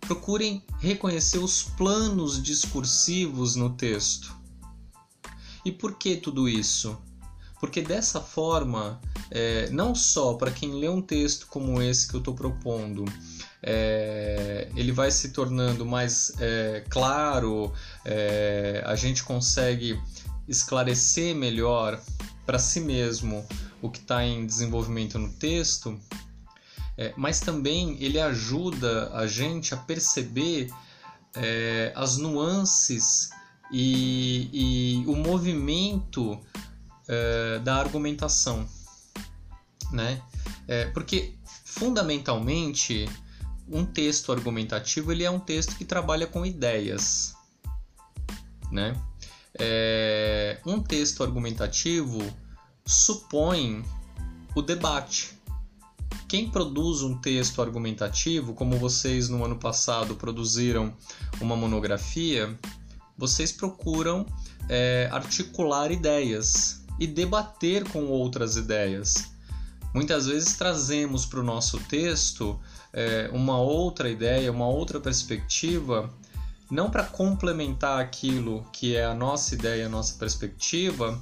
Procurem 0.00 0.64
reconhecer 0.78 1.38
os 1.38 1.62
planos 1.62 2.40
discursivos 2.40 3.56
no 3.56 3.70
texto. 3.70 4.34
E 5.64 5.72
por 5.72 5.98
que 5.98 6.16
tudo 6.16 6.48
isso? 6.48 6.96
Porque 7.58 7.82
dessa 7.82 8.20
forma, 8.20 9.00
é, 9.30 9.68
não 9.70 9.94
só 9.94 10.34
para 10.34 10.50
quem 10.50 10.72
lê 10.72 10.88
um 10.88 11.02
texto 11.02 11.46
como 11.48 11.82
esse 11.82 12.08
que 12.08 12.14
eu 12.14 12.20
estou 12.20 12.34
propondo, 12.34 13.04
é, 13.62 14.68
ele 14.74 14.92
vai 14.92 15.10
se 15.10 15.30
tornando 15.30 15.84
mais 15.84 16.32
é, 16.40 16.84
claro, 16.88 17.72
é, 18.04 18.82
a 18.86 18.94
gente 18.94 19.22
consegue 19.22 20.00
esclarecer 20.48 21.34
melhor 21.34 22.00
para 22.46 22.58
si 22.58 22.80
mesmo 22.80 23.46
o 23.82 23.90
que 23.90 23.98
está 23.98 24.24
em 24.24 24.46
desenvolvimento 24.46 25.18
no 25.18 25.30
texto, 25.34 25.98
é, 26.96 27.12
mas 27.16 27.40
também 27.40 27.96
ele 28.00 28.18
ajuda 28.18 29.10
a 29.14 29.26
gente 29.26 29.74
a 29.74 29.76
perceber 29.76 30.70
é, 31.34 31.92
as 31.94 32.16
nuances 32.16 33.30
e, 33.72 34.50
e 34.52 35.06
o 35.06 35.14
movimento 35.14 36.40
é, 37.06 37.58
da 37.60 37.76
argumentação, 37.76 38.66
né? 39.92 40.22
Porque 40.94 41.34
fundamentalmente 41.64 43.08
um 43.70 43.84
texto 43.84 44.32
argumentativo 44.32 45.12
ele 45.12 45.24
é 45.24 45.30
um 45.30 45.38
texto 45.38 45.76
que 45.76 45.84
trabalha 45.84 46.26
com 46.26 46.44
ideias, 46.44 47.34
né? 48.70 49.00
É, 49.54 50.60
um 50.66 50.80
texto 50.80 51.22
argumentativo 51.22 52.20
supõe 52.84 53.84
o 54.54 54.62
debate. 54.62 55.38
Quem 56.28 56.50
produz 56.50 57.02
um 57.02 57.16
texto 57.18 57.60
argumentativo, 57.60 58.54
como 58.54 58.76
vocês 58.76 59.28
no 59.28 59.44
ano 59.44 59.56
passado 59.56 60.14
produziram 60.14 60.94
uma 61.40 61.56
monografia, 61.56 62.56
vocês 63.16 63.50
procuram 63.52 64.24
é, 64.68 65.08
articular 65.12 65.90
ideias, 65.90 66.80
e 67.00 67.06
debater 67.06 67.88
com 67.88 68.04
outras 68.04 68.56
ideias. 68.56 69.30
Muitas 69.94 70.26
vezes 70.26 70.54
trazemos 70.54 71.24
para 71.24 71.40
o 71.40 71.42
nosso 71.42 71.80
texto 71.80 72.60
é, 72.92 73.30
uma 73.32 73.58
outra 73.58 74.08
ideia, 74.08 74.50
uma 74.50 74.66
outra 74.66 75.00
perspectiva, 75.00 76.10
não 76.70 76.90
para 76.90 77.04
complementar 77.04 78.00
aquilo 78.00 78.66
que 78.72 78.96
é 78.96 79.04
a 79.04 79.14
nossa 79.14 79.54
ideia, 79.54 79.86
a 79.86 79.88
nossa 79.88 80.14
perspectiva, 80.18 81.20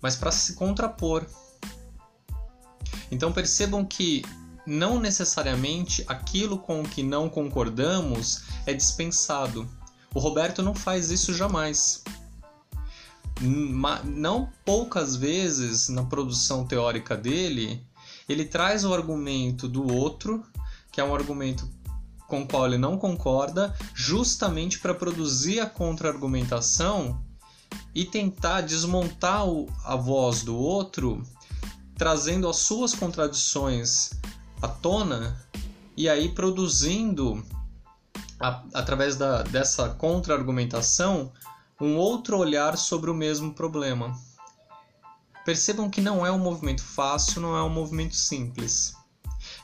mas 0.00 0.16
para 0.16 0.32
se 0.32 0.54
contrapor. 0.54 1.26
Então 3.10 3.32
percebam 3.32 3.84
que 3.84 4.24
não 4.66 4.98
necessariamente 4.98 6.04
aquilo 6.06 6.58
com 6.58 6.82
o 6.82 6.88
que 6.88 7.02
não 7.02 7.28
concordamos 7.28 8.44
é 8.66 8.72
dispensado. 8.72 9.68
O 10.14 10.18
Roberto 10.18 10.62
não 10.62 10.74
faz 10.74 11.10
isso 11.10 11.34
jamais 11.34 12.02
não 13.42 14.48
poucas 14.64 15.16
vezes 15.16 15.88
na 15.88 16.04
produção 16.04 16.64
teórica 16.64 17.16
dele, 17.16 17.84
ele 18.28 18.44
traz 18.44 18.84
o 18.84 18.94
argumento 18.94 19.68
do 19.68 19.92
outro, 19.92 20.44
que 20.92 21.00
é 21.00 21.04
um 21.04 21.14
argumento 21.14 21.68
com 22.28 22.42
o 22.42 22.46
qual 22.46 22.66
ele 22.66 22.78
não 22.78 22.96
concorda, 22.96 23.74
justamente 23.94 24.78
para 24.78 24.94
produzir 24.94 25.60
a 25.60 25.66
contra-argumentação 25.66 27.22
e 27.94 28.04
tentar 28.04 28.62
desmontar 28.62 29.42
a 29.84 29.96
voz 29.96 30.42
do 30.42 30.56
outro, 30.56 31.22
trazendo 31.96 32.48
as 32.48 32.56
suas 32.56 32.94
contradições 32.94 34.10
à 34.62 34.68
tona 34.68 35.38
e 35.94 36.08
aí 36.08 36.30
produzindo, 36.30 37.44
a, 38.40 38.62
através 38.72 39.16
da, 39.16 39.42
dessa 39.42 39.90
contra-argumentação, 39.90 41.32
um 41.80 41.96
outro 41.96 42.38
olhar 42.38 42.78
sobre 42.78 43.10
o 43.10 43.14
mesmo 43.14 43.52
problema. 43.52 44.18
Percebam 45.44 45.90
que 45.90 46.00
não 46.00 46.24
é 46.24 46.30
um 46.30 46.38
movimento 46.38 46.82
fácil, 46.82 47.42
não 47.42 47.56
é 47.56 47.62
um 47.62 47.68
movimento 47.68 48.14
simples. 48.14 48.94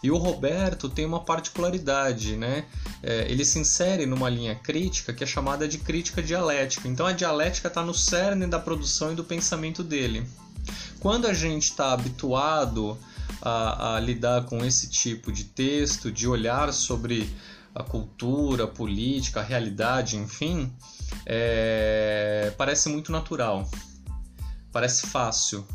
E 0.02 0.11
o 0.11 0.16
Roberto 0.16 0.88
tem 0.88 1.04
uma 1.04 1.20
particularidade, 1.20 2.37
né? 2.37 2.66
É, 3.02 3.26
ele 3.30 3.44
se 3.44 3.58
insere 3.58 4.06
numa 4.06 4.28
linha 4.28 4.54
crítica 4.54 5.12
que 5.12 5.24
é 5.24 5.26
chamada 5.26 5.66
de 5.66 5.78
crítica 5.78 6.22
dialética. 6.22 6.87
Então 6.87 7.06
a 7.06 7.12
dialética 7.12 7.68
está 7.68 7.82
no 7.82 7.94
cerne 7.94 8.46
da 8.46 8.58
produção 8.58 9.12
e 9.12 9.14
do 9.16 9.24
pensamento 9.24 9.82
dele. 9.82 10.26
Quando 11.00 11.26
a 11.26 11.32
gente 11.32 11.64
está 11.64 11.92
habituado 11.92 12.98
a, 13.42 13.96
a 13.96 14.00
lidar 14.00 14.44
com 14.44 14.64
esse 14.64 14.88
tipo 14.88 15.32
de 15.32 15.44
texto, 15.44 16.11
de 16.11 16.28
olhar 16.28 16.72
sobre 16.72 17.28
a 17.74 17.82
cultura, 17.82 18.64
a 18.64 18.68
política, 18.68 19.40
a 19.40 19.42
realidade, 19.42 20.16
enfim, 20.16 20.72
é, 21.24 22.52
parece 22.56 22.88
muito 22.88 23.12
natural, 23.12 23.68
parece 24.72 25.06
fácil. 25.06 25.66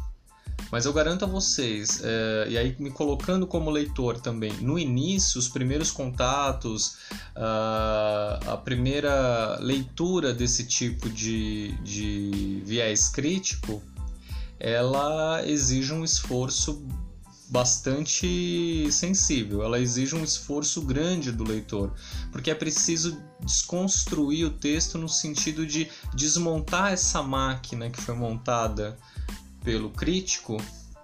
Mas 0.73 0.87
eu 0.87 0.91
garanto 0.91 1.23
a 1.23 1.27
vocês, 1.27 2.01
é, 2.03 2.47
e 2.49 2.57
aí 2.57 2.75
me 2.79 2.89
colocando 2.89 3.45
como 3.45 3.69
leitor 3.69 4.19
também, 4.19 4.51
no 4.53 4.79
início, 4.79 5.37
os 5.37 5.47
primeiros 5.47 5.91
contatos, 5.91 6.97
a, 7.35 8.39
a 8.47 8.57
primeira 8.57 9.59
leitura 9.59 10.33
desse 10.33 10.65
tipo 10.65 11.11
de, 11.11 11.77
de 11.83 12.63
viés 12.65 13.07
crítico, 13.07 13.83
ela 14.59 15.47
exige 15.47 15.93
um 15.93 16.03
esforço 16.03 16.83
bastante 17.49 18.91
sensível, 18.91 19.61
ela 19.61 19.79
exige 19.79 20.15
um 20.15 20.23
esforço 20.23 20.81
grande 20.81 21.31
do 21.31 21.43
leitor, 21.43 21.93
porque 22.31 22.49
é 22.49 22.55
preciso 22.55 23.21
desconstruir 23.45 24.47
o 24.47 24.49
texto 24.49 24.97
no 24.97 25.07
sentido 25.07 25.67
de 25.67 25.87
desmontar 26.15 26.93
essa 26.93 27.21
máquina 27.21 27.91
que 27.91 28.01
foi 28.01 28.15
montada 28.15 28.97
pelo 29.63 29.89
crítico 29.89 30.57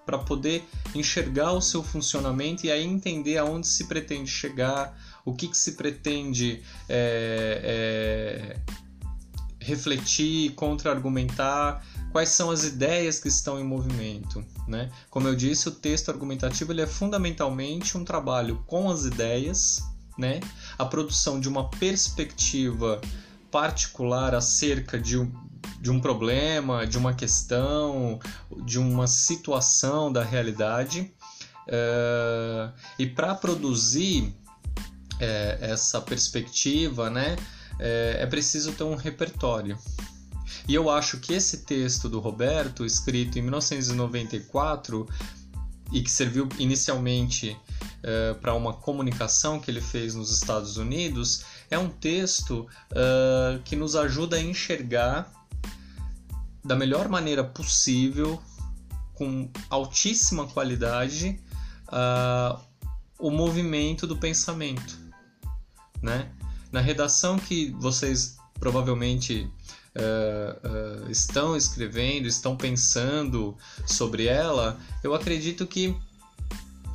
para 0.06 0.18
poder 0.18 0.68
enxergar 0.96 1.52
o 1.54 1.62
seu 1.62 1.84
funcionamento 1.84 2.66
e 2.66 2.72
aí 2.72 2.84
entender 2.84 3.38
aonde 3.38 3.68
se 3.68 3.86
pretende 3.86 4.30
chegar, 4.30 5.00
o 5.24 5.34
que, 5.34 5.48
que 5.48 5.58
se 5.58 5.74
pretende 5.74 6.64
é, 6.88 8.58
é, 8.58 8.60
refletir, 9.60 10.54
contra-argumentar, 10.54 11.86
quais 12.12 12.30
são 12.30 12.50
as 12.50 12.64
ideias 12.64 13.20
que 13.20 13.28
estão 13.28 13.60
em 13.60 13.64
movimento. 13.64 14.44
Né? 14.68 14.90
Como 15.12 15.28
eu 15.28 15.36
disse, 15.36 15.68
o 15.68 15.72
texto 15.72 16.10
argumentativo 16.10 16.72
ele 16.72 16.82
é 16.82 16.88
fundamentalmente 16.88 17.96
um 17.96 18.04
trabalho 18.04 18.64
com 18.66 18.90
as 18.90 19.06
ideias, 19.06 19.84
né? 20.18 20.40
a 20.78 20.86
produção 20.86 21.40
de 21.40 21.48
uma 21.48 21.70
perspectiva 21.70 23.00
particular 23.52 24.36
acerca 24.36 25.00
de 25.00 25.18
um, 25.18 25.32
de 25.80 25.92
um 25.92 26.00
problema, 26.00 26.86
de 26.86 26.98
uma 26.98 27.14
questão, 27.14 28.20
de 28.66 28.80
uma 28.80 29.08
situação 29.08 30.12
da 30.12 30.24
realidade. 30.24 31.14
Uh, 31.68 32.72
e 32.98 33.06
para 33.06 33.36
produzir 33.36 34.34
é, 35.20 35.58
essa 35.62 36.02
perspectiva, 36.02 37.10
né, 37.10 37.36
é, 37.80 38.18
é 38.22 38.26
preciso 38.26 38.72
ter 38.72 38.84
um 38.84 38.96
repertório. 38.96 39.78
E 40.68 40.74
eu 40.74 40.90
acho 40.90 41.20
que 41.20 41.34
esse 41.34 41.66
texto 41.66 42.10
do 42.10 42.20
Roberto, 42.20 42.86
escrito 42.86 43.38
em 43.38 43.42
1994 43.42 45.08
e 45.92 46.02
que 46.02 46.12
serviu 46.12 46.48
inicialmente 46.60 47.58
para 48.40 48.54
uma 48.54 48.72
comunicação 48.72 49.60
que 49.60 49.70
ele 49.70 49.82
fez 49.82 50.16
nos 50.16 50.32
Estados 50.32 50.78
Unidos, 50.78 51.44
é 51.70 51.78
um 51.78 51.90
texto 51.90 52.68
uh, 52.92 53.62
que 53.64 53.76
nos 53.76 53.96
ajuda 53.96 54.38
a 54.38 54.42
enxergar 54.42 55.32
da 56.64 56.76
melhor 56.76 57.08
maneira 57.08 57.44
possível, 57.44 58.42
com 59.14 59.50
altíssima 59.70 60.48
qualidade, 60.48 61.40
uh, 61.88 62.60
o 63.18 63.32
movimento 63.32 64.08
do 64.08 64.18
pensamento. 64.18 64.98
Né? 66.02 66.32
Na 66.72 66.80
redação 66.80 67.38
que 67.38 67.72
vocês 67.80 68.38
provavelmente 68.60 69.50
uh, 69.96 71.06
uh, 71.08 71.12
estão 71.12 71.56
escrevendo, 71.56 72.28
estão 72.28 72.56
pensando 72.56 73.58
sobre 73.86 74.26
ela, 74.26 74.80
eu 75.04 75.14
acredito 75.14 75.66
que 75.66 75.96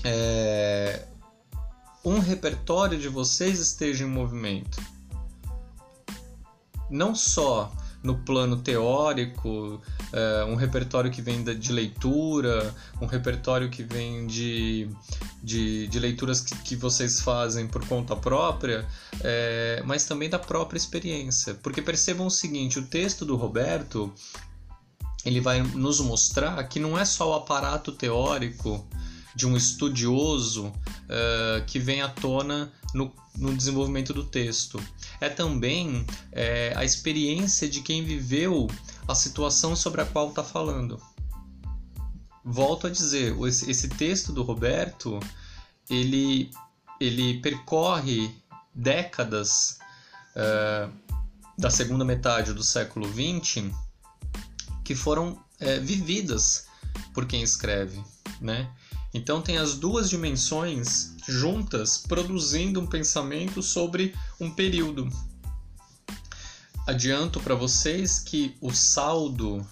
é, 0.05 1.07
um 2.05 2.19
repertório 2.19 2.99
de 2.99 3.09
vocês 3.09 3.59
esteja 3.59 4.05
em 4.05 4.09
movimento. 4.09 4.81
Não 6.91 7.15
só 7.15 7.73
no 8.03 8.19
plano 8.19 8.59
teórico, 8.59 9.49
uh, 9.81 10.47
um 10.47 10.55
repertório 10.55 11.11
que 11.11 11.23
vem 11.23 11.43
de 11.43 11.73
leitura, 11.73 12.75
um 13.01 13.07
repertório 13.07 13.71
que 13.71 13.83
vem 13.83 14.27
de, 14.27 14.91
de, 15.43 15.89
de 15.89 15.99
leituras 15.99 16.43
que, 16.43 16.55
que, 16.59 16.77
vocês 16.77 17.23
fazem 17.23 17.67
por 17.67 17.87
conta 17.89 18.15
própria, 18.15 18.87
é, 19.23 19.83
mas 19.87 20.05
também 20.05 20.29
da 20.29 20.39
própria 20.39 20.77
experiência. 20.77 21.55
Porque 21.55 21.81
percebam 21.81 22.27
o 22.27 22.31
seguinte: 22.31 22.79
o 22.79 22.83
texto 22.83 23.25
do 23.25 23.37
Roberto 23.37 24.13
ele 25.25 25.41
vai 25.41 25.63
nos 25.63 25.99
mostrar 26.01 26.63
que 26.65 26.79
não 26.79 26.99
é 26.99 27.07
só 27.07 27.31
o 27.31 27.35
aparato 27.35 27.91
teórico 27.91 28.87
de 29.35 29.47
um 29.47 29.57
estudioso 29.57 30.67
uh, 30.67 31.65
que 31.67 31.79
vem 31.79 32.03
à 32.03 32.09
tona 32.09 32.73
no, 32.93 33.13
no, 33.37 33.55
desenvolvimento 33.55 34.13
do 34.13 34.25
texto. 34.25 34.81
É 35.21 35.29
também 35.29 36.07
é, 36.33 36.73
a 36.77 36.85
experiência 36.85 37.69
de 37.69 37.81
quem 37.81 38.05
viveu 38.05 38.69
a 39.09 39.15
situação 39.15 39.75
sobre 39.75 40.01
a 40.01 40.07
qual 40.07 40.29
está 40.29 40.45
falando. 40.45 41.01
Volto 42.45 42.87
a 42.87 42.91
dizer, 42.91 43.35
esse, 43.47 43.89
texto 43.89 44.33
do 44.33 44.43
Roberto, 44.43 45.19
ele, 45.89 46.51
ele 47.01 47.41
percorre 47.41 48.31
décadas 48.75 49.79
uh, 50.37 50.93
da 51.57 51.71
segunda 51.71 52.05
metade 52.05 52.53
do 52.53 52.63
século 52.63 53.09
XX 53.09 53.73
que 54.85 54.95
foram 54.95 55.43
é, 55.59 55.79
vividas 55.79 56.67
por 57.13 57.27
quem 57.27 57.43
escreve, 57.43 58.05
né? 58.41 58.71
Então 59.15 59.41
tem 59.41 59.57
as 59.59 59.77
duas 59.77 60.11
dimensões 60.11 61.15
juntas 61.29 61.99
produzindo 61.99 62.81
um 62.81 62.87
pensamento 62.87 63.63
sobre 63.63 64.13
um 64.41 64.51
período. 64.51 65.09
Adianto 66.85 67.39
para 67.41 67.55
vocês 67.55 68.19
que 68.19 68.57
o 68.61 68.73
saldo 68.73 69.65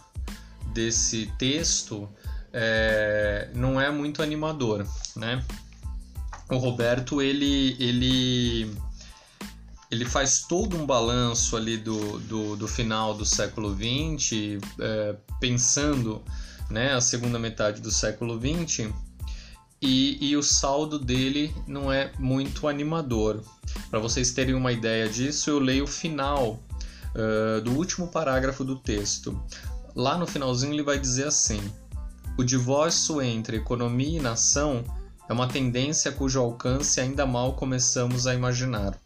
desse 0.73 1.27
texto 1.39 2.09
é, 2.53 3.51
não 3.55 3.81
é 3.81 3.91
muito 3.91 4.23
animador, 4.23 4.87
né? 5.17 5.45
O 6.49 6.57
Roberto 6.57 7.21
ele 7.21 7.77
ele 7.81 8.77
ele 9.91 10.05
faz 10.07 10.45
todo 10.49 10.77
um 10.77 10.87
balanço 10.87 11.55
ali 11.55 11.77
do, 11.77 12.19
do, 12.21 12.57
do 12.57 12.67
final 12.67 13.13
do 13.13 13.27
século 13.27 13.77
XX, 13.77 14.59
é, 14.81 15.17
pensando 15.39 16.23
né, 16.71 16.95
a 16.95 17.01
segunda 17.01 17.39
metade 17.39 17.83
do 17.83 17.91
século 17.91 18.41
XX 18.41 18.91
e, 19.83 20.17
e 20.21 20.37
o 20.37 20.43
saldo 20.43 20.97
dele 20.97 21.53
não 21.67 21.93
é 21.93 22.13
muito 22.19 22.69
animador. 22.69 23.43
Para 23.91 23.99
vocês 23.99 24.31
terem 24.31 24.55
uma 24.55 24.71
ideia 24.71 25.09
disso, 25.09 25.51
eu 25.51 25.59
leio 25.59 25.85
o 25.85 25.89
final 25.89 26.63
uh, 27.17 27.61
do 27.61 27.73
último 27.73 28.07
parágrafo 28.07 28.63
do 28.65 28.77
texto. 28.77 29.43
Lá 29.95 30.17
no 30.17 30.27
finalzinho 30.27 30.73
ele 30.73 30.85
vai 30.85 31.01
dizer 31.01 31.27
assim: 31.27 31.61
o 32.39 32.45
divórcio 32.45 33.21
entre 33.21 33.57
economia 33.57 34.19
e 34.19 34.23
nação 34.23 34.85
é 35.29 35.33
uma 35.33 35.49
tendência 35.49 36.13
cujo 36.13 36.41
alcance 36.41 37.01
ainda 37.01 37.27
mal 37.27 37.55
começamos 37.55 38.27
a 38.27 38.35
imaginar. 38.35 38.97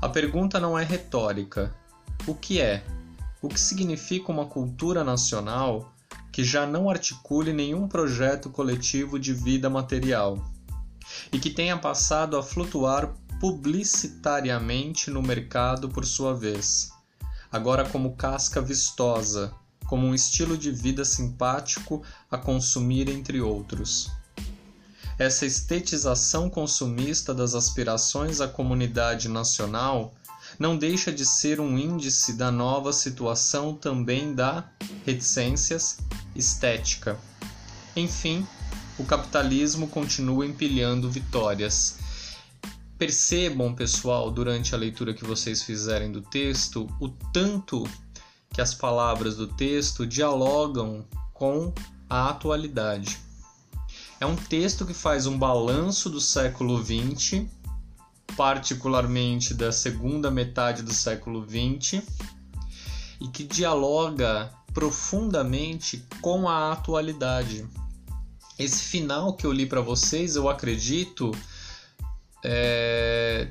A 0.00 0.08
pergunta 0.08 0.58
não 0.58 0.78
é 0.78 0.82
retórica. 0.82 1.74
O 2.26 2.34
que 2.34 2.58
é? 2.58 2.82
O 3.42 3.48
que 3.48 3.60
significa 3.60 4.32
uma 4.32 4.46
cultura 4.46 5.04
nacional 5.04 5.92
que 6.32 6.44
já 6.44 6.66
não 6.66 6.88
articule 6.88 7.52
nenhum 7.52 7.88
projeto 7.88 8.50
coletivo 8.50 9.18
de 9.18 9.32
vida 9.32 9.68
material 9.68 10.44
e 11.32 11.38
que 11.38 11.50
tenha 11.50 11.76
passado 11.76 12.36
a 12.36 12.42
flutuar 12.42 13.14
publicitariamente 13.40 15.10
no 15.10 15.22
mercado 15.22 15.88
por 15.88 16.04
sua 16.04 16.34
vez, 16.34 16.90
agora 17.50 17.88
como 17.88 18.14
casca 18.14 18.60
vistosa, 18.60 19.52
como 19.86 20.06
um 20.06 20.14
estilo 20.14 20.56
de 20.56 20.70
vida 20.70 21.04
simpático 21.04 22.02
a 22.30 22.38
consumir 22.38 23.08
entre 23.08 23.40
outros. 23.40 24.10
Essa 25.18 25.44
estetização 25.44 26.48
consumista 26.48 27.34
das 27.34 27.54
aspirações 27.54 28.40
à 28.40 28.48
comunidade 28.48 29.28
nacional 29.28 30.14
não 30.60 30.76
deixa 30.76 31.10
de 31.10 31.24
ser 31.24 31.58
um 31.58 31.78
índice 31.78 32.34
da 32.34 32.50
nova 32.50 32.92
situação 32.92 33.74
também 33.74 34.34
da 34.34 34.70
reticências 35.06 35.96
estética. 36.36 37.18
Enfim, 37.96 38.46
o 38.98 39.04
capitalismo 39.04 39.88
continua 39.88 40.44
empilhando 40.44 41.10
vitórias. 41.10 41.96
Percebam, 42.98 43.74
pessoal, 43.74 44.30
durante 44.30 44.74
a 44.74 44.78
leitura 44.78 45.14
que 45.14 45.24
vocês 45.24 45.62
fizerem 45.62 46.12
do 46.12 46.20
texto, 46.20 46.86
o 47.00 47.08
tanto 47.08 47.88
que 48.52 48.60
as 48.60 48.74
palavras 48.74 49.36
do 49.36 49.46
texto 49.46 50.06
dialogam 50.06 51.06
com 51.32 51.72
a 52.06 52.28
atualidade. 52.28 53.18
É 54.20 54.26
um 54.26 54.36
texto 54.36 54.84
que 54.84 54.92
faz 54.92 55.26
um 55.26 55.38
balanço 55.38 56.10
do 56.10 56.20
século 56.20 56.84
XX 56.84 57.46
particularmente 58.36 59.54
da 59.54 59.72
segunda 59.72 60.30
metade 60.30 60.82
do 60.82 60.92
século 60.92 61.46
XX, 61.46 62.02
e 63.20 63.28
que 63.28 63.44
dialoga 63.44 64.52
profundamente 64.72 66.06
com 66.20 66.48
a 66.48 66.72
atualidade. 66.72 67.66
Esse 68.58 68.84
final 68.84 69.34
que 69.34 69.46
eu 69.46 69.52
li 69.52 69.66
para 69.66 69.80
vocês, 69.80 70.36
eu 70.36 70.48
acredito, 70.48 71.32
é... 72.44 73.48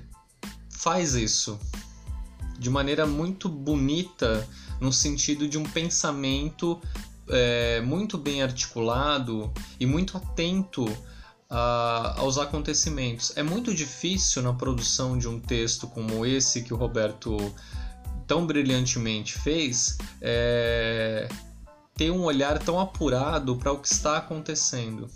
faz 0.70 1.16
isso 1.16 1.60
de 2.60 2.70
maneira 2.70 3.08
muito 3.08 3.48
bonita, 3.48 4.48
no 4.82 4.92
sentido 4.92 5.48
de 5.48 5.58
um 5.58 5.64
pensamento 5.64 6.80
é, 7.30 7.80
muito 7.82 8.18
bem 8.18 8.42
articulado 8.42 9.52
e 9.80 9.86
muito 9.86 10.18
atento 10.18 10.86
aos 11.50 12.38
acontecimentos. 12.38 13.36
É 13.36 13.42
muito 13.42 13.74
difícil 13.74 14.42
na 14.44 14.54
produção 14.54 15.18
de 15.18 15.28
um 15.28 15.40
texto 15.40 15.88
como 15.88 16.26
esse 16.26 16.62
que 16.62 16.74
o 16.74 16.78
Roberto 16.78 17.38
tão 18.28 18.46
brilhantemente 18.46 19.40
fez 19.40 19.98
é, 20.22 21.28
ter 21.96 22.12
um 22.12 22.24
olhar 22.24 22.60
tão 22.60 22.80
apurado 22.80 23.56
para 23.56 23.72
o 23.72 23.80
que 23.80 23.88
está 23.88 24.18
acontecendo. 24.18 25.10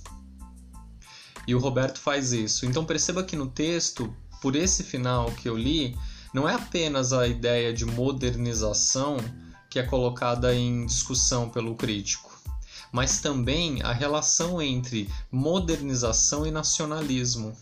E 1.48 1.54
o 1.54 1.60
Roberto 1.60 2.00
faz 2.00 2.34
isso. 2.34 2.66
Então 2.66 2.84
perceba 2.84 3.24
que 3.24 3.36
no 3.36 3.48
texto, 3.48 4.12
por 4.42 4.56
esse 4.56 4.84
final 4.84 5.32
que 5.32 5.48
eu 5.48 5.56
li, 5.56 5.96
não 6.34 6.50
é 6.50 6.56
apenas 6.56 7.14
a 7.14 7.28
ideia 7.28 7.72
de 7.72 7.86
modernização 7.86 9.18
que 9.70 9.78
é 9.78 9.84
colocada 9.84 10.56
em 10.56 10.86
discussão 10.86 11.50
pelo 11.50 11.76
crítico 11.76 12.23
mas 12.94 13.20
também 13.20 13.82
a 13.82 13.92
relação 13.92 14.62
entre 14.62 15.10
modernização 15.32 16.46
e 16.46 16.52
nacionalismo 16.52 17.58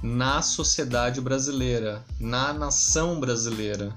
na 0.00 0.40
sociedade 0.40 1.20
brasileira, 1.20 2.04
na 2.20 2.52
nação 2.52 3.18
brasileira. 3.18 3.92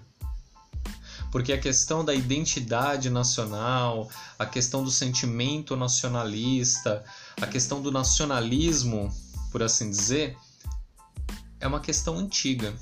Porque 1.31 1.53
a 1.53 1.59
questão 1.59 2.03
da 2.03 2.13
identidade 2.13 3.07
nacional, 3.09 4.09
a 4.39 4.47
questão 4.47 4.83
do 4.83 4.89
sentimento 4.89 5.75
nacionalista, 5.75 7.03
a 7.39 7.45
questão 7.45 7.79
do 7.79 7.91
nacionalismo, 7.91 9.13
por 9.51 9.61
assim 9.61 9.91
dizer, 9.91 10.35
é 11.59 11.67
uma 11.67 11.79
questão 11.79 12.17
antiga, 12.17 12.73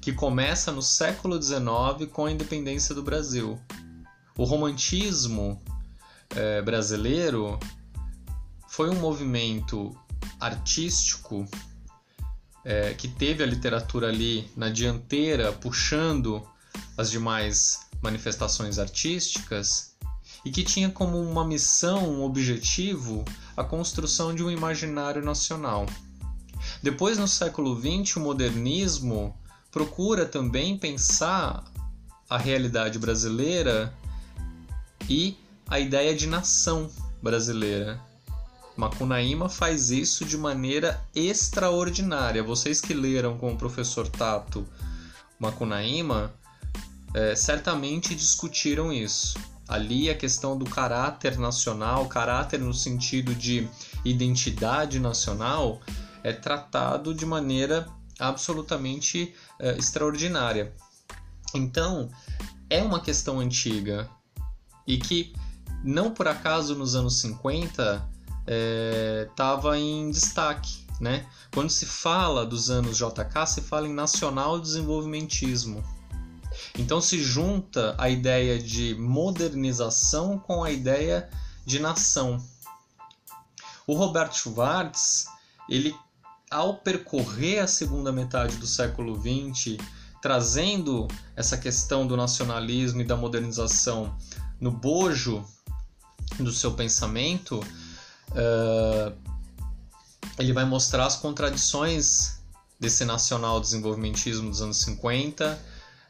que 0.00 0.12
começa 0.12 0.70
no 0.70 0.82
século 0.82 1.42
XIX 1.42 2.08
com 2.12 2.26
a 2.26 2.30
independência 2.30 2.94
do 2.94 3.02
Brasil. 3.02 3.58
O 4.36 4.44
romantismo 4.44 5.60
é, 6.34 6.62
brasileiro 6.62 7.58
foi 8.68 8.90
um 8.90 8.98
movimento 8.98 9.96
artístico 10.40 11.46
é, 12.64 12.94
que 12.94 13.08
teve 13.08 13.42
a 13.42 13.46
literatura 13.46 14.08
ali 14.08 14.50
na 14.56 14.68
dianteira, 14.68 15.52
puxando 15.52 16.42
as 16.96 17.10
demais 17.10 17.86
manifestações 18.02 18.78
artísticas 18.78 19.94
e 20.44 20.50
que 20.50 20.62
tinha 20.62 20.90
como 20.90 21.20
uma 21.20 21.46
missão, 21.46 22.08
um 22.08 22.22
objetivo, 22.22 23.24
a 23.56 23.64
construção 23.64 24.34
de 24.34 24.42
um 24.42 24.50
imaginário 24.50 25.24
nacional. 25.24 25.86
Depois, 26.82 27.16
no 27.16 27.28
século 27.28 27.80
XX, 27.80 28.16
o 28.16 28.20
modernismo 28.20 29.34
procura 29.70 30.26
também 30.26 30.76
pensar 30.76 31.64
a 32.28 32.38
realidade 32.38 32.98
brasileira 32.98 33.94
e 35.08 35.36
a 35.68 35.78
ideia 35.78 36.14
de 36.14 36.26
nação 36.26 36.90
brasileira. 37.22 38.00
Macunaíma 38.76 39.48
faz 39.48 39.90
isso 39.90 40.24
de 40.24 40.36
maneira 40.36 41.02
extraordinária. 41.14 42.42
Vocês 42.42 42.80
que 42.80 42.92
leram 42.92 43.38
com 43.38 43.52
o 43.52 43.56
professor 43.56 44.08
Tato 44.08 44.66
Macunaíma 45.38 46.32
é, 47.14 47.36
certamente 47.36 48.14
discutiram 48.14 48.92
isso. 48.92 49.38
Ali 49.66 50.10
a 50.10 50.14
questão 50.14 50.58
do 50.58 50.64
caráter 50.64 51.38
nacional, 51.38 52.06
caráter 52.08 52.60
no 52.60 52.74
sentido 52.74 53.34
de 53.34 53.68
identidade 54.04 54.98
nacional, 54.98 55.80
é 56.22 56.32
tratado 56.32 57.14
de 57.14 57.24
maneira 57.24 57.86
absolutamente 58.18 59.34
é, 59.58 59.76
extraordinária. 59.78 60.72
Então, 61.54 62.10
é 62.68 62.82
uma 62.82 63.00
questão 63.00 63.38
antiga 63.38 64.10
e 64.86 64.98
que 64.98 65.32
não 65.84 66.10
por 66.10 66.26
acaso 66.26 66.74
nos 66.74 66.96
anos 66.96 67.20
50 67.20 68.08
estava 69.30 69.76
é, 69.76 69.80
em 69.80 70.10
destaque. 70.10 70.82
Né? 70.98 71.26
Quando 71.52 71.70
se 71.70 71.84
fala 71.84 72.46
dos 72.46 72.70
anos 72.70 72.96
JK, 72.96 73.46
se 73.46 73.60
fala 73.60 73.86
em 73.86 73.92
nacional 73.92 74.58
desenvolvimentismo. 74.58 75.84
Então 76.78 77.00
se 77.00 77.22
junta 77.22 77.94
a 77.98 78.08
ideia 78.08 78.58
de 78.58 78.94
modernização 78.94 80.38
com 80.38 80.64
a 80.64 80.70
ideia 80.70 81.28
de 81.66 81.78
nação. 81.78 82.42
O 83.86 83.94
Roberto 83.94 84.36
Schwartz, 84.36 85.26
ele 85.68 85.94
ao 86.50 86.76
percorrer 86.76 87.58
a 87.58 87.66
segunda 87.66 88.12
metade 88.12 88.56
do 88.56 88.66
século 88.66 89.20
XX, 89.20 89.76
trazendo 90.22 91.08
essa 91.34 91.58
questão 91.58 92.06
do 92.06 92.16
nacionalismo 92.16 93.00
e 93.00 93.04
da 93.04 93.16
modernização 93.16 94.16
no 94.60 94.70
bojo 94.70 95.44
do 96.38 96.52
seu 96.52 96.72
pensamento, 96.72 97.60
uh, 98.30 99.12
ele 100.38 100.52
vai 100.52 100.64
mostrar 100.64 101.06
as 101.06 101.16
contradições 101.16 102.38
desse 102.78 103.04
nacional 103.04 103.60
desenvolvimentismo 103.60 104.50
dos 104.50 104.60
anos 104.60 104.78
50, 104.78 105.58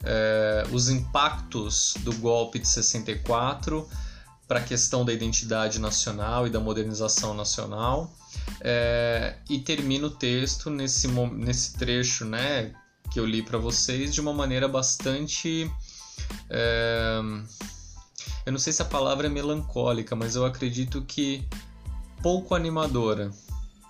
uh, 0.01 0.75
os 0.75 0.89
impactos 0.89 1.95
do 2.01 2.13
golpe 2.15 2.59
de 2.59 2.69
64 2.69 3.89
para 4.47 4.61
a 4.61 4.63
questão 4.63 5.05
da 5.05 5.13
identidade 5.13 5.79
nacional 5.79 6.47
e 6.47 6.51
da 6.51 6.61
modernização 6.61 7.35
nacional. 7.35 8.13
É, 8.61 9.37
e 9.49 9.59
termina 9.59 10.07
o 10.07 10.11
texto 10.11 10.69
nesse, 10.69 11.09
nesse 11.09 11.75
trecho 11.75 12.25
né, 12.25 12.73
que 13.11 13.19
eu 13.19 13.27
li 13.27 13.43
para 13.43 13.59
vocês 13.59 14.13
de 14.13 14.21
uma 14.21 14.33
maneira 14.33 14.69
bastante. 14.69 15.71
Eu 18.44 18.52
não 18.52 18.59
sei 18.59 18.72
se 18.72 18.83
a 18.83 18.85
palavra 18.85 19.26
é 19.26 19.30
melancólica, 19.30 20.14
mas 20.14 20.37
eu 20.37 20.44
acredito 20.44 21.02
que 21.02 21.46
pouco 22.22 22.54
animadora 22.54 23.30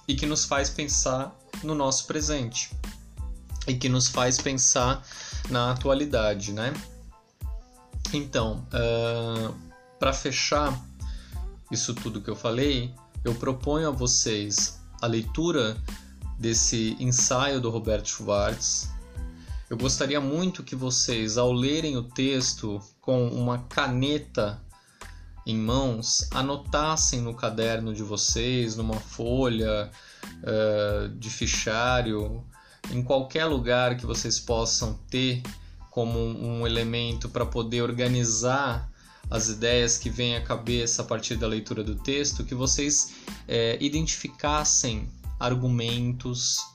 e 0.06 0.14
que 0.14 0.26
nos 0.26 0.44
faz 0.44 0.70
pensar 0.70 1.34
no 1.62 1.74
nosso 1.74 2.06
presente 2.06 2.70
e 3.66 3.74
que 3.74 3.88
nos 3.88 4.08
faz 4.08 4.38
pensar 4.38 5.02
na 5.48 5.72
atualidade, 5.72 6.52
né? 6.52 6.72
Então, 8.12 8.66
uh, 8.68 9.54
para 9.98 10.12
fechar 10.12 10.78
isso 11.70 11.94
tudo 11.94 12.20
que 12.20 12.30
eu 12.30 12.36
falei, 12.36 12.94
eu 13.24 13.34
proponho 13.34 13.88
a 13.88 13.90
vocês 13.90 14.80
a 15.00 15.06
leitura 15.06 15.76
desse 16.38 16.96
ensaio 17.00 17.60
do 17.60 17.70
Roberto 17.70 18.08
Schwartz. 18.08 18.90
Eu 19.74 19.78
gostaria 19.78 20.20
muito 20.20 20.62
que 20.62 20.76
vocês, 20.76 21.36
ao 21.36 21.52
lerem 21.52 21.96
o 21.96 22.04
texto 22.04 22.80
com 23.00 23.26
uma 23.26 23.58
caneta 23.58 24.62
em 25.44 25.56
mãos, 25.56 26.28
anotassem 26.30 27.20
no 27.20 27.34
caderno 27.34 27.92
de 27.92 28.04
vocês, 28.04 28.76
numa 28.76 29.00
folha 29.00 29.90
uh, 30.44 31.08
de 31.16 31.28
fichário, 31.28 32.44
em 32.92 33.02
qualquer 33.02 33.46
lugar 33.46 33.96
que 33.96 34.06
vocês 34.06 34.38
possam 34.38 34.94
ter 35.10 35.42
como 35.90 36.20
um 36.20 36.64
elemento 36.64 37.28
para 37.28 37.44
poder 37.44 37.82
organizar 37.82 38.88
as 39.28 39.48
ideias 39.48 39.98
que 39.98 40.08
vêm 40.08 40.36
à 40.36 40.40
cabeça 40.40 41.02
a 41.02 41.04
partir 41.04 41.34
da 41.34 41.48
leitura 41.48 41.82
do 41.82 41.96
texto, 41.96 42.44
que 42.44 42.54
vocês 42.54 43.12
é, 43.48 43.76
identificassem 43.80 45.08
argumentos, 45.40 46.73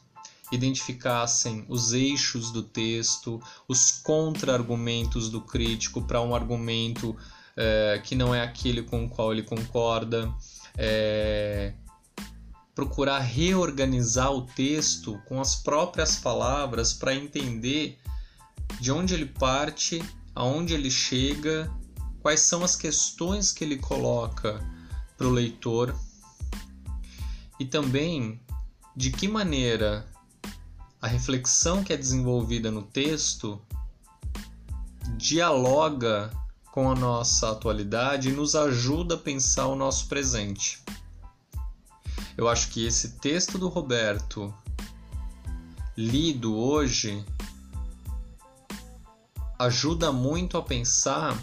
identificassem 0.51 1.65
os 1.67 1.93
eixos 1.93 2.51
do 2.51 2.63
texto, 2.63 3.41
os 3.67 3.91
contra-argumentos 3.91 5.29
do 5.29 5.41
crítico 5.41 6.01
para 6.01 6.21
um 6.21 6.33
argumento 6.33 7.15
é, 7.55 8.01
que 8.03 8.15
não 8.15 8.33
é 8.33 8.41
aquele 8.41 8.83
com 8.83 9.05
o 9.05 9.09
qual 9.09 9.31
ele 9.31 9.43
concorda, 9.43 10.33
é, 10.77 11.73
procurar 12.73 13.19
reorganizar 13.19 14.31
o 14.31 14.43
texto 14.43 15.21
com 15.27 15.41
as 15.41 15.55
próprias 15.55 16.15
palavras 16.15 16.93
para 16.93 17.13
entender 17.13 17.99
de 18.79 18.91
onde 18.91 19.13
ele 19.13 19.25
parte, 19.25 20.01
aonde 20.33 20.73
ele 20.73 20.89
chega 20.89 21.69
quais 22.21 22.41
são 22.41 22.63
as 22.63 22.75
questões 22.75 23.51
que 23.51 23.63
ele 23.63 23.77
coloca 23.77 24.65
para 25.17 25.27
o 25.27 25.31
leitor 25.31 25.93
e 27.59 27.65
também 27.65 28.39
de 28.95 29.11
que 29.11 29.27
maneira 29.27 30.07
a 31.01 31.07
reflexão 31.07 31.83
que 31.83 31.93
é 31.93 31.97
desenvolvida 31.97 32.69
no 32.69 32.83
texto 32.83 33.61
dialoga 35.17 36.31
com 36.71 36.91
a 36.91 36.95
nossa 36.95 37.51
atualidade 37.51 38.29
e 38.29 38.33
nos 38.33 38.55
ajuda 38.55 39.15
a 39.15 39.17
pensar 39.17 39.67
o 39.67 39.75
nosso 39.75 40.07
presente. 40.07 40.83
Eu 42.37 42.47
acho 42.47 42.69
que 42.69 42.85
esse 42.85 43.17
texto 43.17 43.57
do 43.57 43.67
Roberto, 43.67 44.53
lido 45.97 46.55
hoje, 46.55 47.25
ajuda 49.57 50.11
muito 50.11 50.57
a 50.57 50.61
pensar 50.61 51.37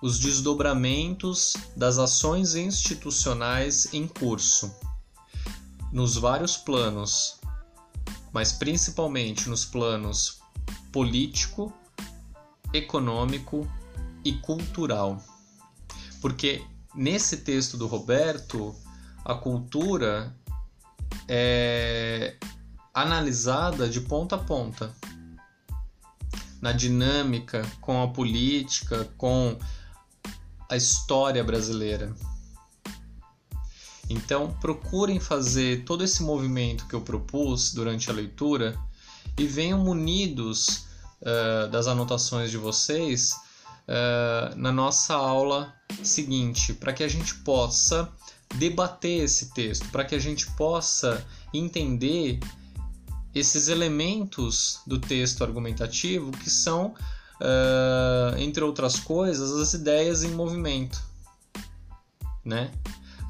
os 0.00 0.18
desdobramentos 0.18 1.54
das 1.76 1.98
ações 1.98 2.56
institucionais 2.56 3.94
em 3.94 4.08
curso, 4.08 4.74
nos 5.92 6.16
vários 6.16 6.56
planos, 6.56 7.38
mas 8.32 8.52
principalmente 8.52 9.48
nos 9.48 9.64
planos 9.64 10.40
político, 10.90 11.72
econômico 12.72 13.70
e 14.24 14.32
cultural. 14.34 15.22
Porque 16.20 16.64
nesse 16.94 17.38
texto 17.38 17.76
do 17.76 17.86
Roberto, 17.86 18.74
a 19.24 19.34
cultura 19.34 20.34
é 21.28 22.36
analisada 22.94 23.88
de 23.88 24.00
ponta 24.00 24.36
a 24.36 24.38
ponta 24.38 24.94
na 26.60 26.72
dinâmica 26.72 27.62
com 27.80 28.02
a 28.02 28.08
política, 28.08 29.08
com 29.16 29.58
a 30.68 30.76
história 30.76 31.42
brasileira. 31.42 32.14
Então, 34.12 34.52
procurem 34.60 35.18
fazer 35.18 35.84
todo 35.84 36.04
esse 36.04 36.22
movimento 36.22 36.86
que 36.86 36.94
eu 36.94 37.00
propus 37.00 37.72
durante 37.72 38.10
a 38.10 38.12
leitura 38.12 38.78
e 39.38 39.46
venham 39.46 39.78
munidos 39.78 40.86
uh, 41.22 41.68
das 41.70 41.86
anotações 41.86 42.50
de 42.50 42.58
vocês 42.58 43.32
uh, 43.88 44.56
na 44.56 44.70
nossa 44.70 45.14
aula 45.14 45.74
seguinte, 46.02 46.74
para 46.74 46.92
que 46.92 47.02
a 47.02 47.08
gente 47.08 47.34
possa 47.36 48.08
debater 48.54 49.24
esse 49.24 49.54
texto, 49.54 49.88
para 49.88 50.04
que 50.04 50.14
a 50.14 50.18
gente 50.18 50.50
possa 50.52 51.24
entender 51.54 52.38
esses 53.34 53.68
elementos 53.68 54.80
do 54.86 54.98
texto 54.98 55.42
argumentativo 55.42 56.30
que 56.32 56.50
são 56.50 56.94
uh, 57.40 58.38
entre 58.38 58.62
outras 58.62 58.98
coisas, 58.98 59.52
as 59.52 59.72
ideias 59.72 60.22
em 60.22 60.30
movimento, 60.32 61.02
né? 62.44 62.70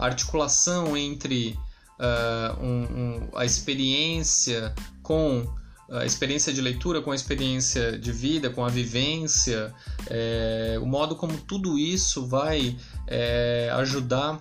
Articulação 0.07 0.97
entre 0.97 1.59
uh, 1.99 2.63
um, 2.63 2.83
um, 2.83 3.29
a 3.35 3.45
experiência 3.45 4.75
com 5.03 5.47
a 5.91 6.07
experiência 6.07 6.55
de 6.55 6.61
leitura 6.63 7.03
com 7.03 7.11
a 7.11 7.15
experiência 7.15 7.99
de 7.99 8.13
vida, 8.13 8.49
com 8.49 8.65
a 8.65 8.69
vivência, 8.71 9.75
é, 10.07 10.79
o 10.81 10.87
modo 10.87 11.15
como 11.15 11.37
tudo 11.37 11.79
isso 11.79 12.27
vai 12.27 12.79
é, 13.07 13.71
ajudar 13.75 14.41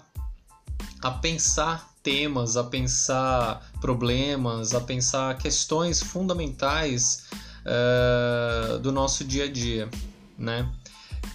a 1.01 1.11
pensar 1.11 1.91
temas, 2.01 2.57
a 2.57 2.63
pensar 2.63 3.69
problemas, 3.79 4.73
a 4.73 4.81
pensar 4.81 5.37
questões 5.37 6.01
fundamentais 6.01 7.25
uh, 7.65 8.79
do 8.79 8.91
nosso 8.91 9.23
dia 9.23 9.45
a 9.45 9.51
dia, 9.51 9.89
né? 10.37 10.71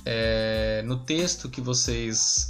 É, 0.05 0.83
no 0.85 0.99
texto 0.99 1.49
que 1.49 1.61
vocês 1.61 2.47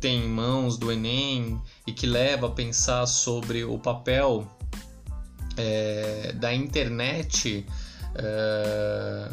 têm 0.00 0.24
em 0.24 0.28
mãos 0.28 0.78
do 0.78 0.90
Enem 0.90 1.60
e 1.86 1.92
que 1.92 2.06
leva 2.06 2.46
a 2.46 2.50
pensar 2.50 3.06
sobre 3.06 3.64
o 3.64 3.78
papel 3.78 4.46
é, 5.56 6.32
da 6.34 6.54
internet 6.54 7.66
é, 8.14 9.28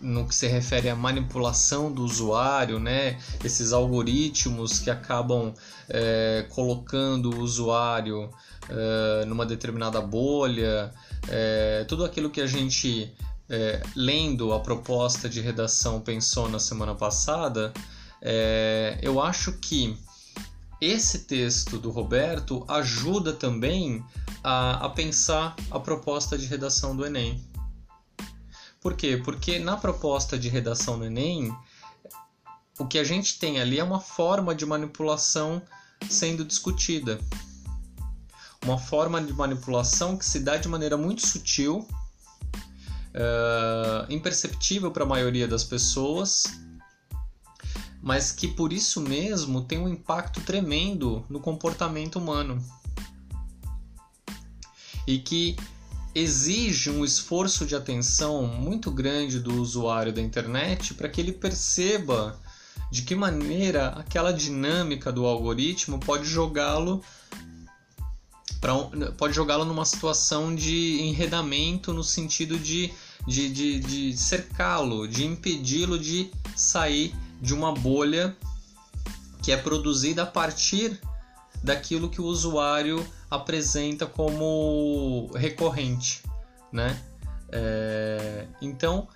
no 0.00 0.26
que 0.26 0.34
se 0.34 0.48
refere 0.48 0.88
à 0.88 0.96
manipulação 0.96 1.90
do 1.92 2.02
usuário, 2.02 2.80
né? 2.80 3.18
Esses 3.44 3.72
algoritmos 3.72 4.80
que 4.80 4.90
acabam 4.90 5.54
é, 5.88 6.44
colocando 6.50 7.30
o 7.30 7.40
usuário 7.40 8.28
é, 8.68 9.24
numa 9.26 9.46
determinada 9.46 10.00
bolha, 10.00 10.92
é, 11.28 11.84
tudo 11.88 12.04
aquilo 12.04 12.30
que 12.30 12.40
a 12.40 12.46
gente, 12.46 13.12
é, 13.48 13.80
lendo 13.94 14.52
a 14.52 14.60
proposta 14.60 15.28
de 15.28 15.40
redação, 15.40 16.00
pensou 16.00 16.48
na 16.48 16.58
semana 16.58 16.94
passada, 16.94 17.72
é, 18.22 18.98
eu 19.02 19.20
acho 19.20 19.52
que 19.54 19.98
esse 20.80 21.20
texto 21.20 21.76
do 21.78 21.90
Roberto 21.90 22.64
ajuda 22.68 23.32
também 23.32 24.04
a, 24.42 24.86
a 24.86 24.88
pensar 24.88 25.56
a 25.70 25.78
proposta 25.80 26.38
de 26.38 26.46
redação 26.46 26.96
do 26.96 27.04
Enem. 27.04 27.44
Por 28.80 28.94
quê? 28.94 29.20
Porque 29.22 29.58
na 29.58 29.76
proposta 29.76 30.38
de 30.38 30.48
redação 30.48 30.96
no 30.96 31.04
Enem, 31.04 31.54
o 32.78 32.86
que 32.86 32.98
a 32.98 33.04
gente 33.04 33.38
tem 33.38 33.60
ali 33.60 33.78
é 33.78 33.84
uma 33.84 34.00
forma 34.00 34.54
de 34.54 34.64
manipulação 34.64 35.62
sendo 36.08 36.44
discutida. 36.44 37.20
Uma 38.64 38.78
forma 38.78 39.20
de 39.20 39.32
manipulação 39.32 40.16
que 40.16 40.24
se 40.24 40.40
dá 40.40 40.56
de 40.56 40.68
maneira 40.68 40.96
muito 40.96 41.26
sutil, 41.26 41.86
uh, 43.14 44.06
imperceptível 44.08 44.90
para 44.90 45.02
a 45.04 45.06
maioria 45.06 45.46
das 45.46 45.64
pessoas, 45.64 46.44
mas 48.02 48.32
que 48.32 48.48
por 48.48 48.72
isso 48.72 49.00
mesmo 49.00 49.62
tem 49.62 49.78
um 49.78 49.88
impacto 49.88 50.40
tremendo 50.40 51.24
no 51.30 51.38
comportamento 51.38 52.18
humano. 52.18 52.60
E 55.06 55.18
que 55.18 55.56
exige 56.14 56.90
um 56.90 57.04
esforço 57.04 57.64
de 57.64 57.76
atenção 57.76 58.44
muito 58.46 58.90
grande 58.90 59.38
do 59.38 59.60
usuário 59.60 60.12
da 60.12 60.20
internet 60.20 60.94
para 60.94 61.08
que 61.08 61.20
ele 61.20 61.32
perceba 61.32 62.38
de 62.90 63.02
que 63.02 63.14
maneira 63.14 63.88
aquela 63.90 64.32
dinâmica 64.32 65.10
do 65.10 65.24
algoritmo 65.24 65.98
pode 65.98 66.26
jogá-lo 66.26 67.02
pode 69.16 69.34
jogá-lo 69.34 69.64
numa 69.64 69.84
situação 69.84 70.54
de 70.54 71.00
enredamento 71.00 71.92
no 71.92 72.04
sentido 72.04 72.56
de, 72.58 72.92
de, 73.26 73.48
de, 73.48 73.80
de 73.80 74.16
cercá-lo, 74.16 75.08
de 75.08 75.24
impedi-lo 75.24 75.98
de 75.98 76.30
sair 76.54 77.12
de 77.42 77.52
uma 77.52 77.72
bolha 77.72 78.36
que 79.42 79.50
é 79.50 79.56
produzida 79.56 80.22
a 80.22 80.26
partir 80.26 81.00
daquilo 81.62 82.08
que 82.08 82.20
o 82.20 82.24
usuário 82.24 83.04
apresenta 83.28 84.06
como 84.06 85.28
recorrente, 85.34 86.22
né? 86.72 87.02
É, 87.50 88.46
então, 88.62 89.08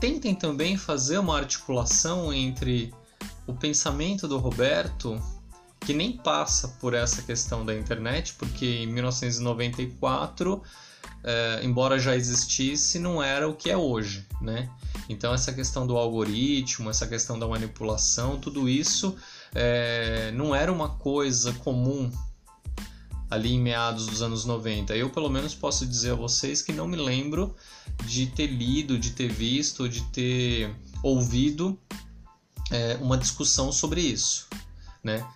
tentem 0.00 0.34
também 0.34 0.76
fazer 0.76 1.18
uma 1.18 1.38
articulação 1.38 2.32
entre 2.32 2.92
o 3.46 3.54
pensamento 3.54 4.26
do 4.26 4.38
Roberto, 4.38 5.20
que 5.80 5.94
nem 5.94 6.16
passa 6.16 6.68
por 6.80 6.92
essa 6.92 7.22
questão 7.22 7.64
da 7.64 7.74
internet, 7.74 8.34
porque 8.34 8.66
em 8.66 8.86
1994, 8.88 10.62
é, 11.22 11.60
embora 11.62 11.98
já 11.98 12.16
existisse, 12.16 12.98
não 12.98 13.22
era 13.22 13.48
o 13.48 13.54
que 13.54 13.70
é 13.70 13.76
hoje, 13.76 14.26
né? 14.40 14.68
Então, 15.08 15.34
essa 15.34 15.52
questão 15.52 15.86
do 15.86 15.96
algoritmo, 15.96 16.90
essa 16.90 17.06
questão 17.06 17.38
da 17.38 17.46
manipulação, 17.46 18.38
tudo 18.38 18.68
isso 18.68 19.16
é, 19.54 20.30
não 20.32 20.54
era 20.54 20.72
uma 20.72 20.90
coisa 20.90 21.52
comum 21.54 22.10
ali 23.28 23.54
em 23.54 23.60
meados 23.60 24.06
dos 24.06 24.20
anos 24.20 24.44
90. 24.44 24.94
Eu, 24.94 25.10
pelo 25.10 25.30
menos, 25.30 25.54
posso 25.54 25.86
dizer 25.86 26.12
a 26.12 26.14
vocês 26.14 26.60
que 26.60 26.72
não 26.72 26.86
me 26.86 26.96
lembro 26.96 27.54
de 28.04 28.26
ter 28.26 28.46
lido, 28.46 28.98
de 28.98 29.10
ter 29.12 29.32
visto, 29.32 29.88
de 29.88 30.02
ter 30.10 30.74
ouvido 31.02 31.78
é, 32.70 32.96
uma 33.00 33.16
discussão 33.16 33.72
sobre 33.72 34.00
isso, 34.00 34.48
né? 35.02 35.26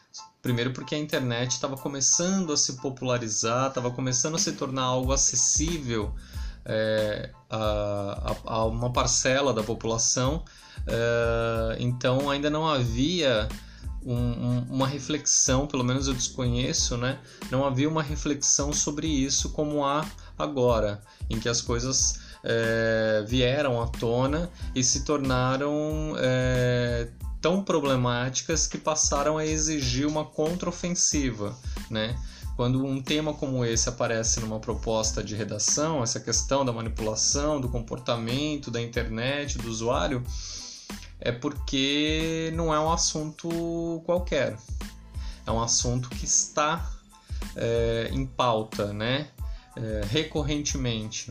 Primeiro 0.42 0.72
porque 0.72 0.94
a 0.94 0.98
internet 0.98 1.52
estava 1.52 1.76
começando 1.76 2.52
a 2.52 2.56
se 2.56 2.74
popularizar, 2.74 3.68
estava 3.68 3.90
começando 3.90 4.36
a 4.36 4.38
se 4.38 4.52
tornar 4.52 4.82
algo 4.82 5.12
acessível 5.12 6.14
é, 6.66 7.30
a, 7.48 8.36
a, 8.44 8.64
uma 8.64 8.92
parcela 8.92 9.54
da 9.54 9.62
população, 9.62 10.44
é, 10.86 11.76
então 11.78 12.28
ainda 12.28 12.50
não 12.50 12.66
havia 12.66 13.48
um, 14.04 14.14
um, 14.14 14.66
uma 14.70 14.86
reflexão, 14.86 15.66
pelo 15.66 15.82
menos 15.82 16.06
eu 16.06 16.14
desconheço, 16.14 16.96
né? 16.96 17.18
Não 17.50 17.64
havia 17.64 17.88
uma 17.88 18.02
reflexão 18.02 18.72
sobre 18.72 19.08
isso 19.08 19.50
como 19.50 19.84
há 19.84 20.06
agora, 20.38 21.00
em 21.28 21.40
que 21.40 21.48
as 21.48 21.60
coisas 21.60 22.20
é, 22.44 23.24
vieram 23.26 23.82
à 23.82 23.88
tona 23.88 24.48
e 24.74 24.84
se 24.84 25.04
tornaram 25.04 26.14
é, 26.18 27.08
tão 27.40 27.62
problemáticas 27.62 28.66
que 28.66 28.78
passaram 28.78 29.38
a 29.38 29.44
exigir 29.44 30.06
uma 30.06 30.24
contraofensiva, 30.24 31.56
né? 31.90 32.16
Quando 32.56 32.82
um 32.84 33.02
tema 33.02 33.34
como 33.34 33.62
esse 33.66 33.86
aparece 33.86 34.40
numa 34.40 34.58
proposta 34.58 35.22
de 35.22 35.34
redação, 35.34 36.02
essa 36.02 36.18
questão 36.18 36.64
da 36.64 36.72
manipulação, 36.72 37.60
do 37.60 37.68
comportamento, 37.68 38.70
da 38.70 38.80
internet, 38.80 39.58
do 39.58 39.68
usuário, 39.68 40.24
é 41.20 41.30
porque 41.30 42.50
não 42.54 42.72
é 42.74 42.80
um 42.80 42.90
assunto 42.90 44.02
qualquer. 44.06 44.56
É 45.46 45.52
um 45.52 45.62
assunto 45.62 46.08
que 46.08 46.24
está 46.24 46.90
é, 47.54 48.08
em 48.10 48.24
pauta, 48.24 48.90
né? 48.90 49.28
É, 49.76 50.00
recorrentemente. 50.08 51.30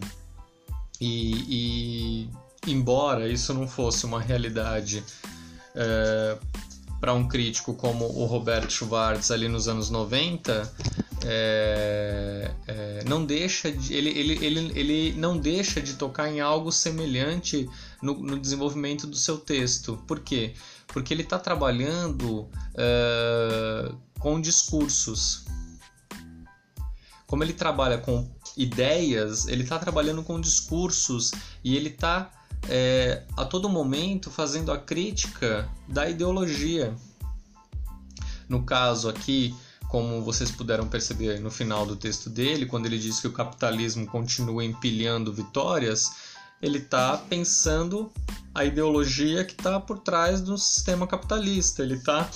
E, 1.02 2.28
e, 2.28 2.30
embora 2.68 3.28
isso 3.28 3.52
não 3.52 3.68
fosse 3.68 4.06
uma 4.06 4.22
realidade 4.22 5.04
é, 5.74 6.38
para 7.00 7.14
um 7.14 7.28
crítico 7.28 7.74
como 7.74 8.06
o 8.06 8.26
Robert 8.26 8.70
Schwartz 8.70 9.32
ali 9.32 9.48
nos 9.48 9.68
anos 9.68 9.90
90, 9.90 10.72
é, 11.28 12.52
é, 12.68 13.04
não 13.06 13.26
deixa 13.26 13.72
de, 13.72 13.94
ele, 13.94 14.10
ele, 14.10 14.46
ele, 14.46 14.80
ele 14.80 15.14
não 15.18 15.38
deixa 15.38 15.82
de 15.82 15.96
tocar 15.96 16.30
em 16.30 16.40
algo 16.40 16.72
semelhante 16.72 17.68
no, 18.02 18.14
no 18.14 18.40
desenvolvimento 18.40 19.08
do 19.08 19.16
seu 19.16 19.38
texto. 19.38 19.98
Por 20.08 20.20
quê? 20.20 20.54
Porque 20.88 21.12
ele 21.14 21.24
está 21.24 21.40
trabalhando 21.40 22.48
é, 22.76 23.92
com 24.20 24.40
discursos. 24.40 25.46
Como 27.26 27.44
ele 27.44 27.54
trabalha 27.54 27.98
com 27.98 28.30
ideias, 28.56 29.48
ele 29.48 29.64
está 29.64 29.80
trabalhando 29.80 30.22
com 30.22 30.40
discursos 30.40 31.32
e 31.64 31.76
ele 31.76 31.90
está 31.90 32.32
é, 32.70 33.24
a 33.36 33.44
todo 33.46 33.68
momento 33.68 34.30
fazendo 34.30 34.72
a 34.72 34.78
crítica 34.78 35.68
da 35.88 36.08
ideologia. 36.08 36.96
No 38.48 38.62
caso 38.64 39.10
aqui, 39.10 39.56
como 39.96 40.22
vocês 40.22 40.52
puderam 40.52 40.90
perceber 40.90 41.40
no 41.40 41.50
final 41.50 41.86
do 41.86 41.96
texto 41.96 42.30
dele, 42.30 42.66
quando 42.66 42.86
ele 42.86 43.00
diz 43.00 43.22
que 43.22 43.28
o 43.28 43.32
capitalismo 43.32 44.06
continua 44.06 44.62
empilhando 44.62 45.32
vitórias, 45.32 46.12
ele 46.62 46.80
está 46.80 47.18
pensando 47.18 48.12
a 48.54 48.66
ideologia 48.66 49.46
que 49.46 49.54
está 49.54 49.80
por 49.80 50.00
trás 50.00 50.42
do 50.42 50.58
sistema 50.58 51.08
capitalista. 51.08 51.82
Ele 51.82 51.94
está 51.94 52.30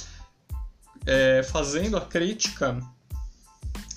é, 1.05 1.43
fazendo 1.43 1.97
a 1.97 2.01
crítica 2.01 2.79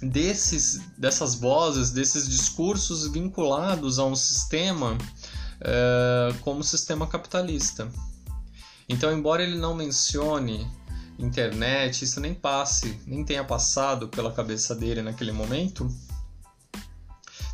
desses, 0.03 0.81
dessas 0.99 1.37
vozes, 1.37 1.93
desses 1.93 2.29
discursos 2.29 3.07
vinculados 3.07 4.01
a 4.01 4.05
um 4.05 4.17
sistema 4.17 4.99
é, 5.61 6.35
como 6.41 6.65
sistema 6.65 7.07
capitalista. 7.07 7.89
Então, 8.89 9.17
embora 9.17 9.41
ele 9.41 9.57
não 9.57 9.73
mencione 9.73 10.69
internet, 11.19 12.05
isso 12.05 12.21
nem 12.21 12.35
passe, 12.35 12.99
nem 13.07 13.25
tenha 13.25 13.45
passado 13.45 14.09
pela 14.09 14.33
cabeça 14.33 14.75
dele 14.75 15.03
naquele 15.03 15.33
momento, 15.33 15.89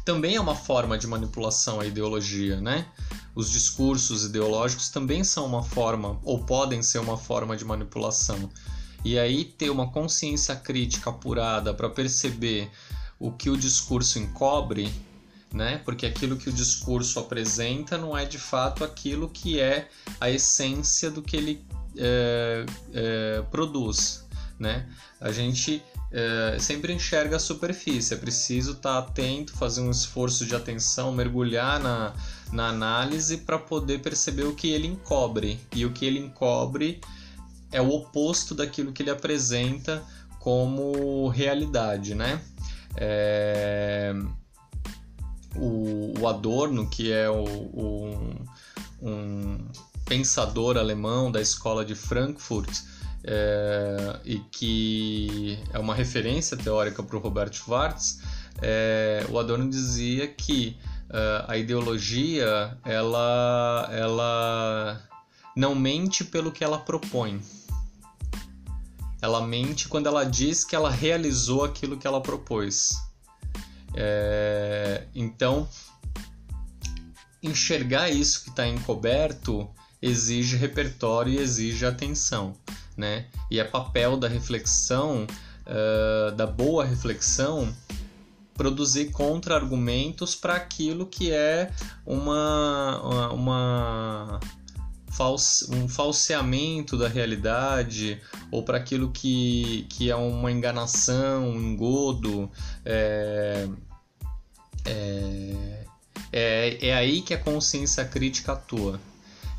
também 0.08 0.36
é 0.36 0.40
uma 0.40 0.54
forma 0.54 0.96
de 0.96 1.06
manipulação 1.06 1.80
à 1.80 1.86
ideologia, 1.86 2.58
né? 2.60 2.86
Os 3.34 3.50
discursos 3.50 4.24
ideológicos 4.24 4.88
também 4.88 5.22
são 5.22 5.44
uma 5.44 5.62
forma, 5.62 6.18
ou 6.24 6.44
podem 6.44 6.82
ser 6.82 6.98
uma 6.98 7.18
forma 7.18 7.54
de 7.54 7.64
manipulação. 7.64 8.50
E 9.04 9.18
aí 9.18 9.44
ter 9.44 9.68
uma 9.68 9.92
consciência 9.92 10.56
crítica 10.56 11.10
apurada 11.10 11.74
para 11.74 11.90
perceber 11.90 12.70
o 13.18 13.30
que 13.30 13.50
o 13.50 13.56
discurso 13.56 14.18
encobre, 14.18 14.90
né? 15.52 15.76
Porque 15.84 16.06
aquilo 16.06 16.38
que 16.38 16.48
o 16.48 16.52
discurso 16.52 17.18
apresenta 17.18 17.98
não 17.98 18.16
é 18.16 18.24
de 18.24 18.38
fato 18.38 18.82
aquilo 18.82 19.28
que 19.28 19.60
é 19.60 19.90
a 20.18 20.30
essência 20.30 21.10
do 21.10 21.20
que 21.20 21.36
ele 21.36 21.66
é, 21.98 22.64
é, 22.94 23.42
produz, 23.50 24.26
né? 24.58 24.88
A 25.20 25.32
gente 25.32 25.82
é, 26.10 26.56
sempre 26.58 26.92
enxerga 26.92 27.36
a 27.36 27.40
superfície, 27.40 28.14
é 28.14 28.16
preciso 28.16 28.72
estar 28.72 29.02
tá 29.02 29.08
atento, 29.08 29.52
fazer 29.52 29.80
um 29.80 29.90
esforço 29.90 30.46
de 30.46 30.54
atenção, 30.54 31.12
mergulhar 31.12 31.80
na, 31.80 32.14
na 32.52 32.68
análise 32.68 33.38
para 33.38 33.58
poder 33.58 34.00
perceber 34.00 34.44
o 34.44 34.54
que 34.54 34.68
ele 34.68 34.86
encobre. 34.86 35.60
E 35.74 35.84
o 35.84 35.92
que 35.92 36.04
ele 36.06 36.18
encobre 36.18 37.00
é 37.70 37.80
o 37.80 37.90
oposto 37.90 38.54
daquilo 38.54 38.92
que 38.92 39.02
ele 39.02 39.10
apresenta 39.10 40.02
como 40.38 41.28
realidade, 41.28 42.14
né? 42.14 42.40
É... 42.96 44.14
O, 45.56 46.14
o, 46.20 46.28
Adorno, 46.28 46.88
que 46.88 47.12
é 47.12 47.28
o, 47.28 47.42
o 47.42 48.46
um 49.00 49.68
pensador 50.04 50.76
alemão 50.76 51.30
da 51.30 51.40
escola 51.40 51.84
de 51.84 51.94
Frankfurt 51.94 52.80
é, 53.24 54.20
e 54.24 54.38
que 54.38 55.58
é 55.72 55.78
uma 55.78 55.94
referência 55.94 56.56
teórica 56.56 57.02
para 57.02 57.16
o 57.16 57.20
Robert 57.20 57.52
Schwartz, 57.52 58.20
é, 58.62 59.26
o 59.28 59.38
Adorno 59.38 59.68
dizia 59.68 60.26
que 60.26 60.76
uh, 61.10 61.44
a 61.46 61.56
ideologia 61.56 62.76
ela, 62.84 63.88
ela 63.92 65.02
não 65.54 65.74
mente 65.74 66.24
pelo 66.24 66.50
que 66.50 66.64
ela 66.64 66.78
propõe. 66.78 67.40
Ela 69.20 69.40
mente 69.40 69.88
quando 69.88 70.06
ela 70.06 70.24
diz 70.24 70.64
que 70.64 70.76
ela 70.76 70.90
realizou 70.90 71.64
aquilo 71.64 71.96
que 71.96 72.06
ela 72.06 72.20
propôs. 72.20 72.92
É, 73.94 75.06
então, 75.14 75.68
enxergar 77.42 78.10
isso 78.10 78.44
que 78.44 78.50
está 78.50 78.66
encoberto 78.66 79.68
exige 80.00 80.56
repertório 80.56 81.32
e 81.32 81.38
exige 81.38 81.84
atenção, 81.84 82.54
né? 82.96 83.26
E 83.50 83.58
é 83.58 83.64
papel 83.64 84.16
da 84.16 84.28
reflexão, 84.28 85.26
uh, 85.66 86.32
da 86.32 86.46
boa 86.46 86.84
reflexão, 86.84 87.74
produzir 88.54 89.10
contra-argumentos 89.10 90.34
para 90.34 90.54
aquilo 90.54 91.06
que 91.06 91.30
é 91.32 91.70
uma, 92.04 93.00
uma, 93.02 93.32
uma 93.32 94.40
um 95.70 95.88
falseamento 95.88 96.96
da 96.96 97.08
realidade 97.08 98.20
ou 98.50 98.62
para 98.62 98.78
aquilo 98.78 99.10
que, 99.10 99.86
que 99.88 100.10
é 100.10 100.16
uma 100.16 100.50
enganação, 100.52 101.48
um 101.50 101.60
engodo. 101.60 102.50
É, 102.84 103.68
é, 104.84 105.77
é, 106.32 106.88
é 106.88 106.94
aí 106.94 107.22
que 107.22 107.34
a 107.34 107.38
consciência 107.38 108.04
crítica 108.04 108.52
atua. 108.52 109.00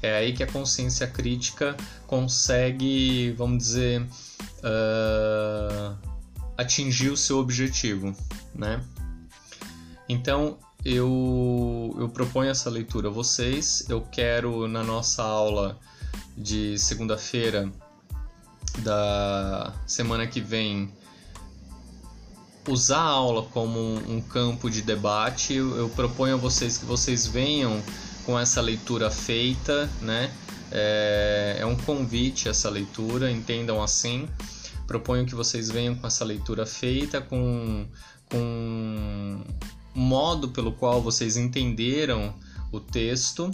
É 0.02 0.16
aí 0.16 0.34
que 0.34 0.44
a 0.44 0.48
consciência 0.48 1.06
crítica 1.08 1.76
consegue, 2.08 3.34
vamos 3.38 3.58
dizer, 3.58 4.02
uh, 4.02 5.98
atingir 6.58 7.10
o 7.10 7.18
seu 7.18 7.38
objetivo, 7.38 8.16
né? 8.56 8.82
Então, 10.08 10.58
eu, 10.84 11.94
eu 12.00 12.08
proponho 12.10 12.50
essa 12.50 12.70
leitura 12.70 13.10
a 13.10 13.12
vocês. 13.12 13.86
Eu 13.90 14.02
quero, 14.02 14.68
na 14.68 14.84
nossa 14.84 15.22
aula 15.22 15.78
de 16.38 16.78
segunda-feira 16.78 17.70
da 18.80 19.74
semana 19.86 20.26
que 20.26 20.40
vem, 20.40 20.94
usar 22.72 23.00
a 23.00 23.04
aula 23.04 23.44
como 23.44 23.80
um, 23.80 24.18
um 24.18 24.22
campo 24.22 24.70
de 24.70 24.82
debate. 24.82 25.54
Eu, 25.54 25.76
eu, 25.76 25.90
proponho 25.90 26.36
a 26.36 26.38
vocês 26.38 26.78
que 26.78 26.86
vocês 26.86 27.26
venham 27.26 27.82
com 28.26 28.40
essa 28.40 28.62
leitura 28.62 29.10
feita, 29.10 29.90
né? 30.02 30.32
É, 30.72 31.58
é 31.60 31.66
um 31.66 31.76
convite 31.76 32.48
essa 32.48 32.70
leitura, 32.70 33.32
entendam 33.32 33.82
assim. 33.82 34.28
Proponho 34.86 35.26
que 35.26 35.36
vocês 35.36 35.70
venham 35.70 35.96
com 35.96 36.08
essa 36.08 36.24
leitura 36.24 36.66
feita, 36.66 37.22
com, 37.22 37.88
com 38.30 39.44
modo 39.94 40.50
pelo 40.50 40.72
qual 40.72 41.02
vocês 41.02 41.38
entenderam 41.38 42.34
o 42.72 42.80
texto 42.80 43.50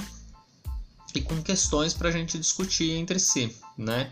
e 1.13 1.21
com 1.21 1.41
questões 1.41 1.93
para 1.93 2.09
a 2.09 2.11
gente 2.11 2.37
discutir 2.37 2.91
entre 2.91 3.19
si, 3.19 3.55
né? 3.77 4.11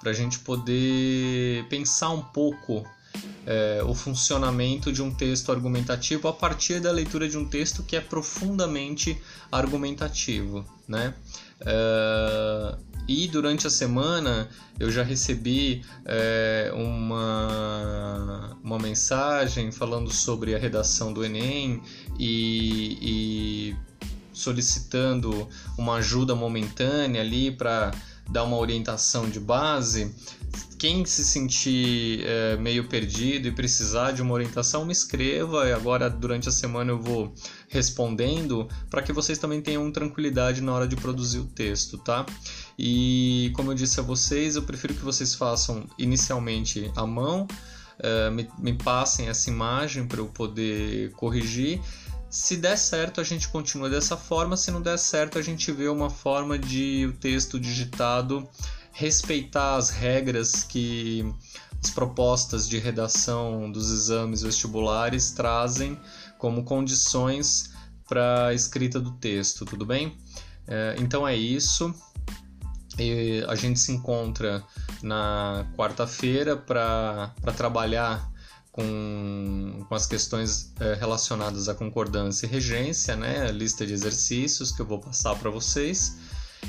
Para 0.00 0.10
a 0.10 0.14
gente 0.14 0.38
poder 0.38 1.66
pensar 1.68 2.10
um 2.10 2.22
pouco 2.22 2.86
é, 3.46 3.82
o 3.82 3.94
funcionamento 3.94 4.92
de 4.92 5.02
um 5.02 5.10
texto 5.10 5.50
argumentativo 5.50 6.28
a 6.28 6.32
partir 6.32 6.80
da 6.80 6.92
leitura 6.92 7.28
de 7.28 7.38
um 7.38 7.46
texto 7.46 7.82
que 7.82 7.96
é 7.96 8.00
profundamente 8.00 9.20
argumentativo, 9.50 10.66
né? 10.86 11.14
É, 11.60 12.76
e 13.08 13.26
durante 13.26 13.66
a 13.66 13.70
semana 13.70 14.50
eu 14.78 14.90
já 14.90 15.02
recebi 15.02 15.82
é, 16.04 16.70
uma, 16.74 18.54
uma 18.62 18.78
mensagem 18.78 19.72
falando 19.72 20.12
sobre 20.12 20.54
a 20.54 20.58
redação 20.58 21.12
do 21.12 21.24
Enem 21.24 21.82
e, 22.18 22.98
e 23.00 23.76
solicitando 24.30 25.48
uma 25.78 25.94
ajuda 25.94 26.34
momentânea 26.34 27.22
ali 27.22 27.50
para 27.50 27.92
dar 28.30 28.44
uma 28.44 28.58
orientação 28.58 29.28
de 29.28 29.40
base. 29.40 30.14
Quem 30.78 31.04
se 31.04 31.24
sentir 31.24 32.24
é, 32.24 32.56
meio 32.56 32.86
perdido 32.88 33.48
e 33.48 33.52
precisar 33.52 34.12
de 34.12 34.22
uma 34.22 34.32
orientação, 34.32 34.84
me 34.84 34.92
escreva. 34.92 35.66
E 35.66 35.72
agora, 35.72 36.08
durante 36.08 36.48
a 36.48 36.52
semana, 36.52 36.92
eu 36.92 37.00
vou 37.00 37.34
respondendo 37.68 38.68
para 38.88 39.02
que 39.02 39.12
vocês 39.12 39.38
também 39.38 39.60
tenham 39.60 39.90
tranquilidade 39.90 40.60
na 40.60 40.72
hora 40.72 40.86
de 40.86 40.94
produzir 40.94 41.40
o 41.40 41.44
texto, 41.44 41.98
tá? 41.98 42.24
E 42.78 43.50
como 43.56 43.72
eu 43.72 43.74
disse 43.74 43.98
a 43.98 44.02
vocês, 44.02 44.54
eu 44.54 44.62
prefiro 44.62 44.94
que 44.94 45.04
vocês 45.04 45.34
façam 45.34 45.84
inicialmente 45.98 46.90
à 46.94 47.04
mão, 47.04 47.48
uh, 47.98 48.30
me, 48.30 48.48
me 48.58 48.72
passem 48.72 49.28
essa 49.28 49.50
imagem 49.50 50.06
para 50.06 50.20
eu 50.20 50.26
poder 50.26 51.10
corrigir. 51.12 51.80
Se 52.30 52.56
der 52.56 52.76
certo, 52.76 53.20
a 53.20 53.24
gente 53.24 53.48
continua 53.48 53.88
dessa 53.88 54.16
forma. 54.16 54.56
Se 54.56 54.70
não 54.70 54.82
der 54.82 54.98
certo, 54.98 55.38
a 55.38 55.42
gente 55.42 55.72
vê 55.72 55.88
uma 55.88 56.10
forma 56.10 56.58
de 56.58 57.06
o 57.06 57.12
texto 57.12 57.58
digitado 57.58 58.46
respeitar 58.92 59.76
as 59.76 59.90
regras 59.90 60.64
que 60.64 61.24
as 61.82 61.90
propostas 61.90 62.68
de 62.68 62.78
redação 62.78 63.70
dos 63.70 63.90
exames 63.90 64.42
vestibulares 64.42 65.30
trazem 65.30 65.98
como 66.36 66.64
condições 66.64 67.70
para 68.08 68.48
a 68.48 68.54
escrita 68.54 68.98
do 68.98 69.12
texto, 69.12 69.64
tudo 69.64 69.84
bem? 69.84 70.16
É, 70.66 70.96
então 70.98 71.26
é 71.26 71.36
isso. 71.36 71.94
E 72.98 73.44
a 73.46 73.54
gente 73.54 73.78
se 73.78 73.92
encontra 73.92 74.64
na 75.02 75.64
quarta-feira 75.76 76.56
para 76.56 77.32
trabalhar 77.56 78.28
com, 78.72 79.84
com 79.88 79.94
as 79.94 80.06
questões 80.06 80.72
é, 80.80 80.94
relacionadas 80.94 81.68
à 81.68 81.74
concordância 81.74 82.46
e 82.46 82.48
regência, 82.48 83.14
né? 83.14 83.50
lista 83.52 83.86
de 83.86 83.92
exercícios 83.92 84.72
que 84.72 84.80
eu 84.80 84.86
vou 84.86 84.98
passar 84.98 85.34
para 85.36 85.50
vocês. 85.50 86.16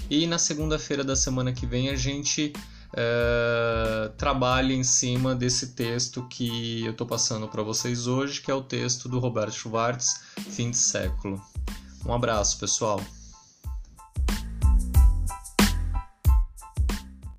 E 0.10 0.26
na 0.28 0.38
segunda-feira 0.38 1.04
da 1.04 1.16
semana 1.16 1.52
que 1.52 1.66
vem 1.66 1.90
a 1.90 1.96
gente 1.96 2.54
é, 2.94 4.12
trabalha 4.18 4.74
em 4.74 4.84
cima 4.84 5.36
desse 5.36 5.68
texto 5.74 6.26
que 6.28 6.84
eu 6.84 6.92
estou 6.92 7.06
passando 7.06 7.48
para 7.48 7.62
vocês 7.62 8.08
hoje, 8.08 8.42
que 8.42 8.50
é 8.50 8.54
o 8.54 8.64
texto 8.64 9.08
do 9.08 9.20
Roberto 9.20 9.54
Schwartz, 9.54 10.22
Fim 10.50 10.72
de 10.72 10.78
Século. 10.78 11.42
Um 12.06 12.14
abraço, 12.14 12.58
pessoal! 12.58 13.00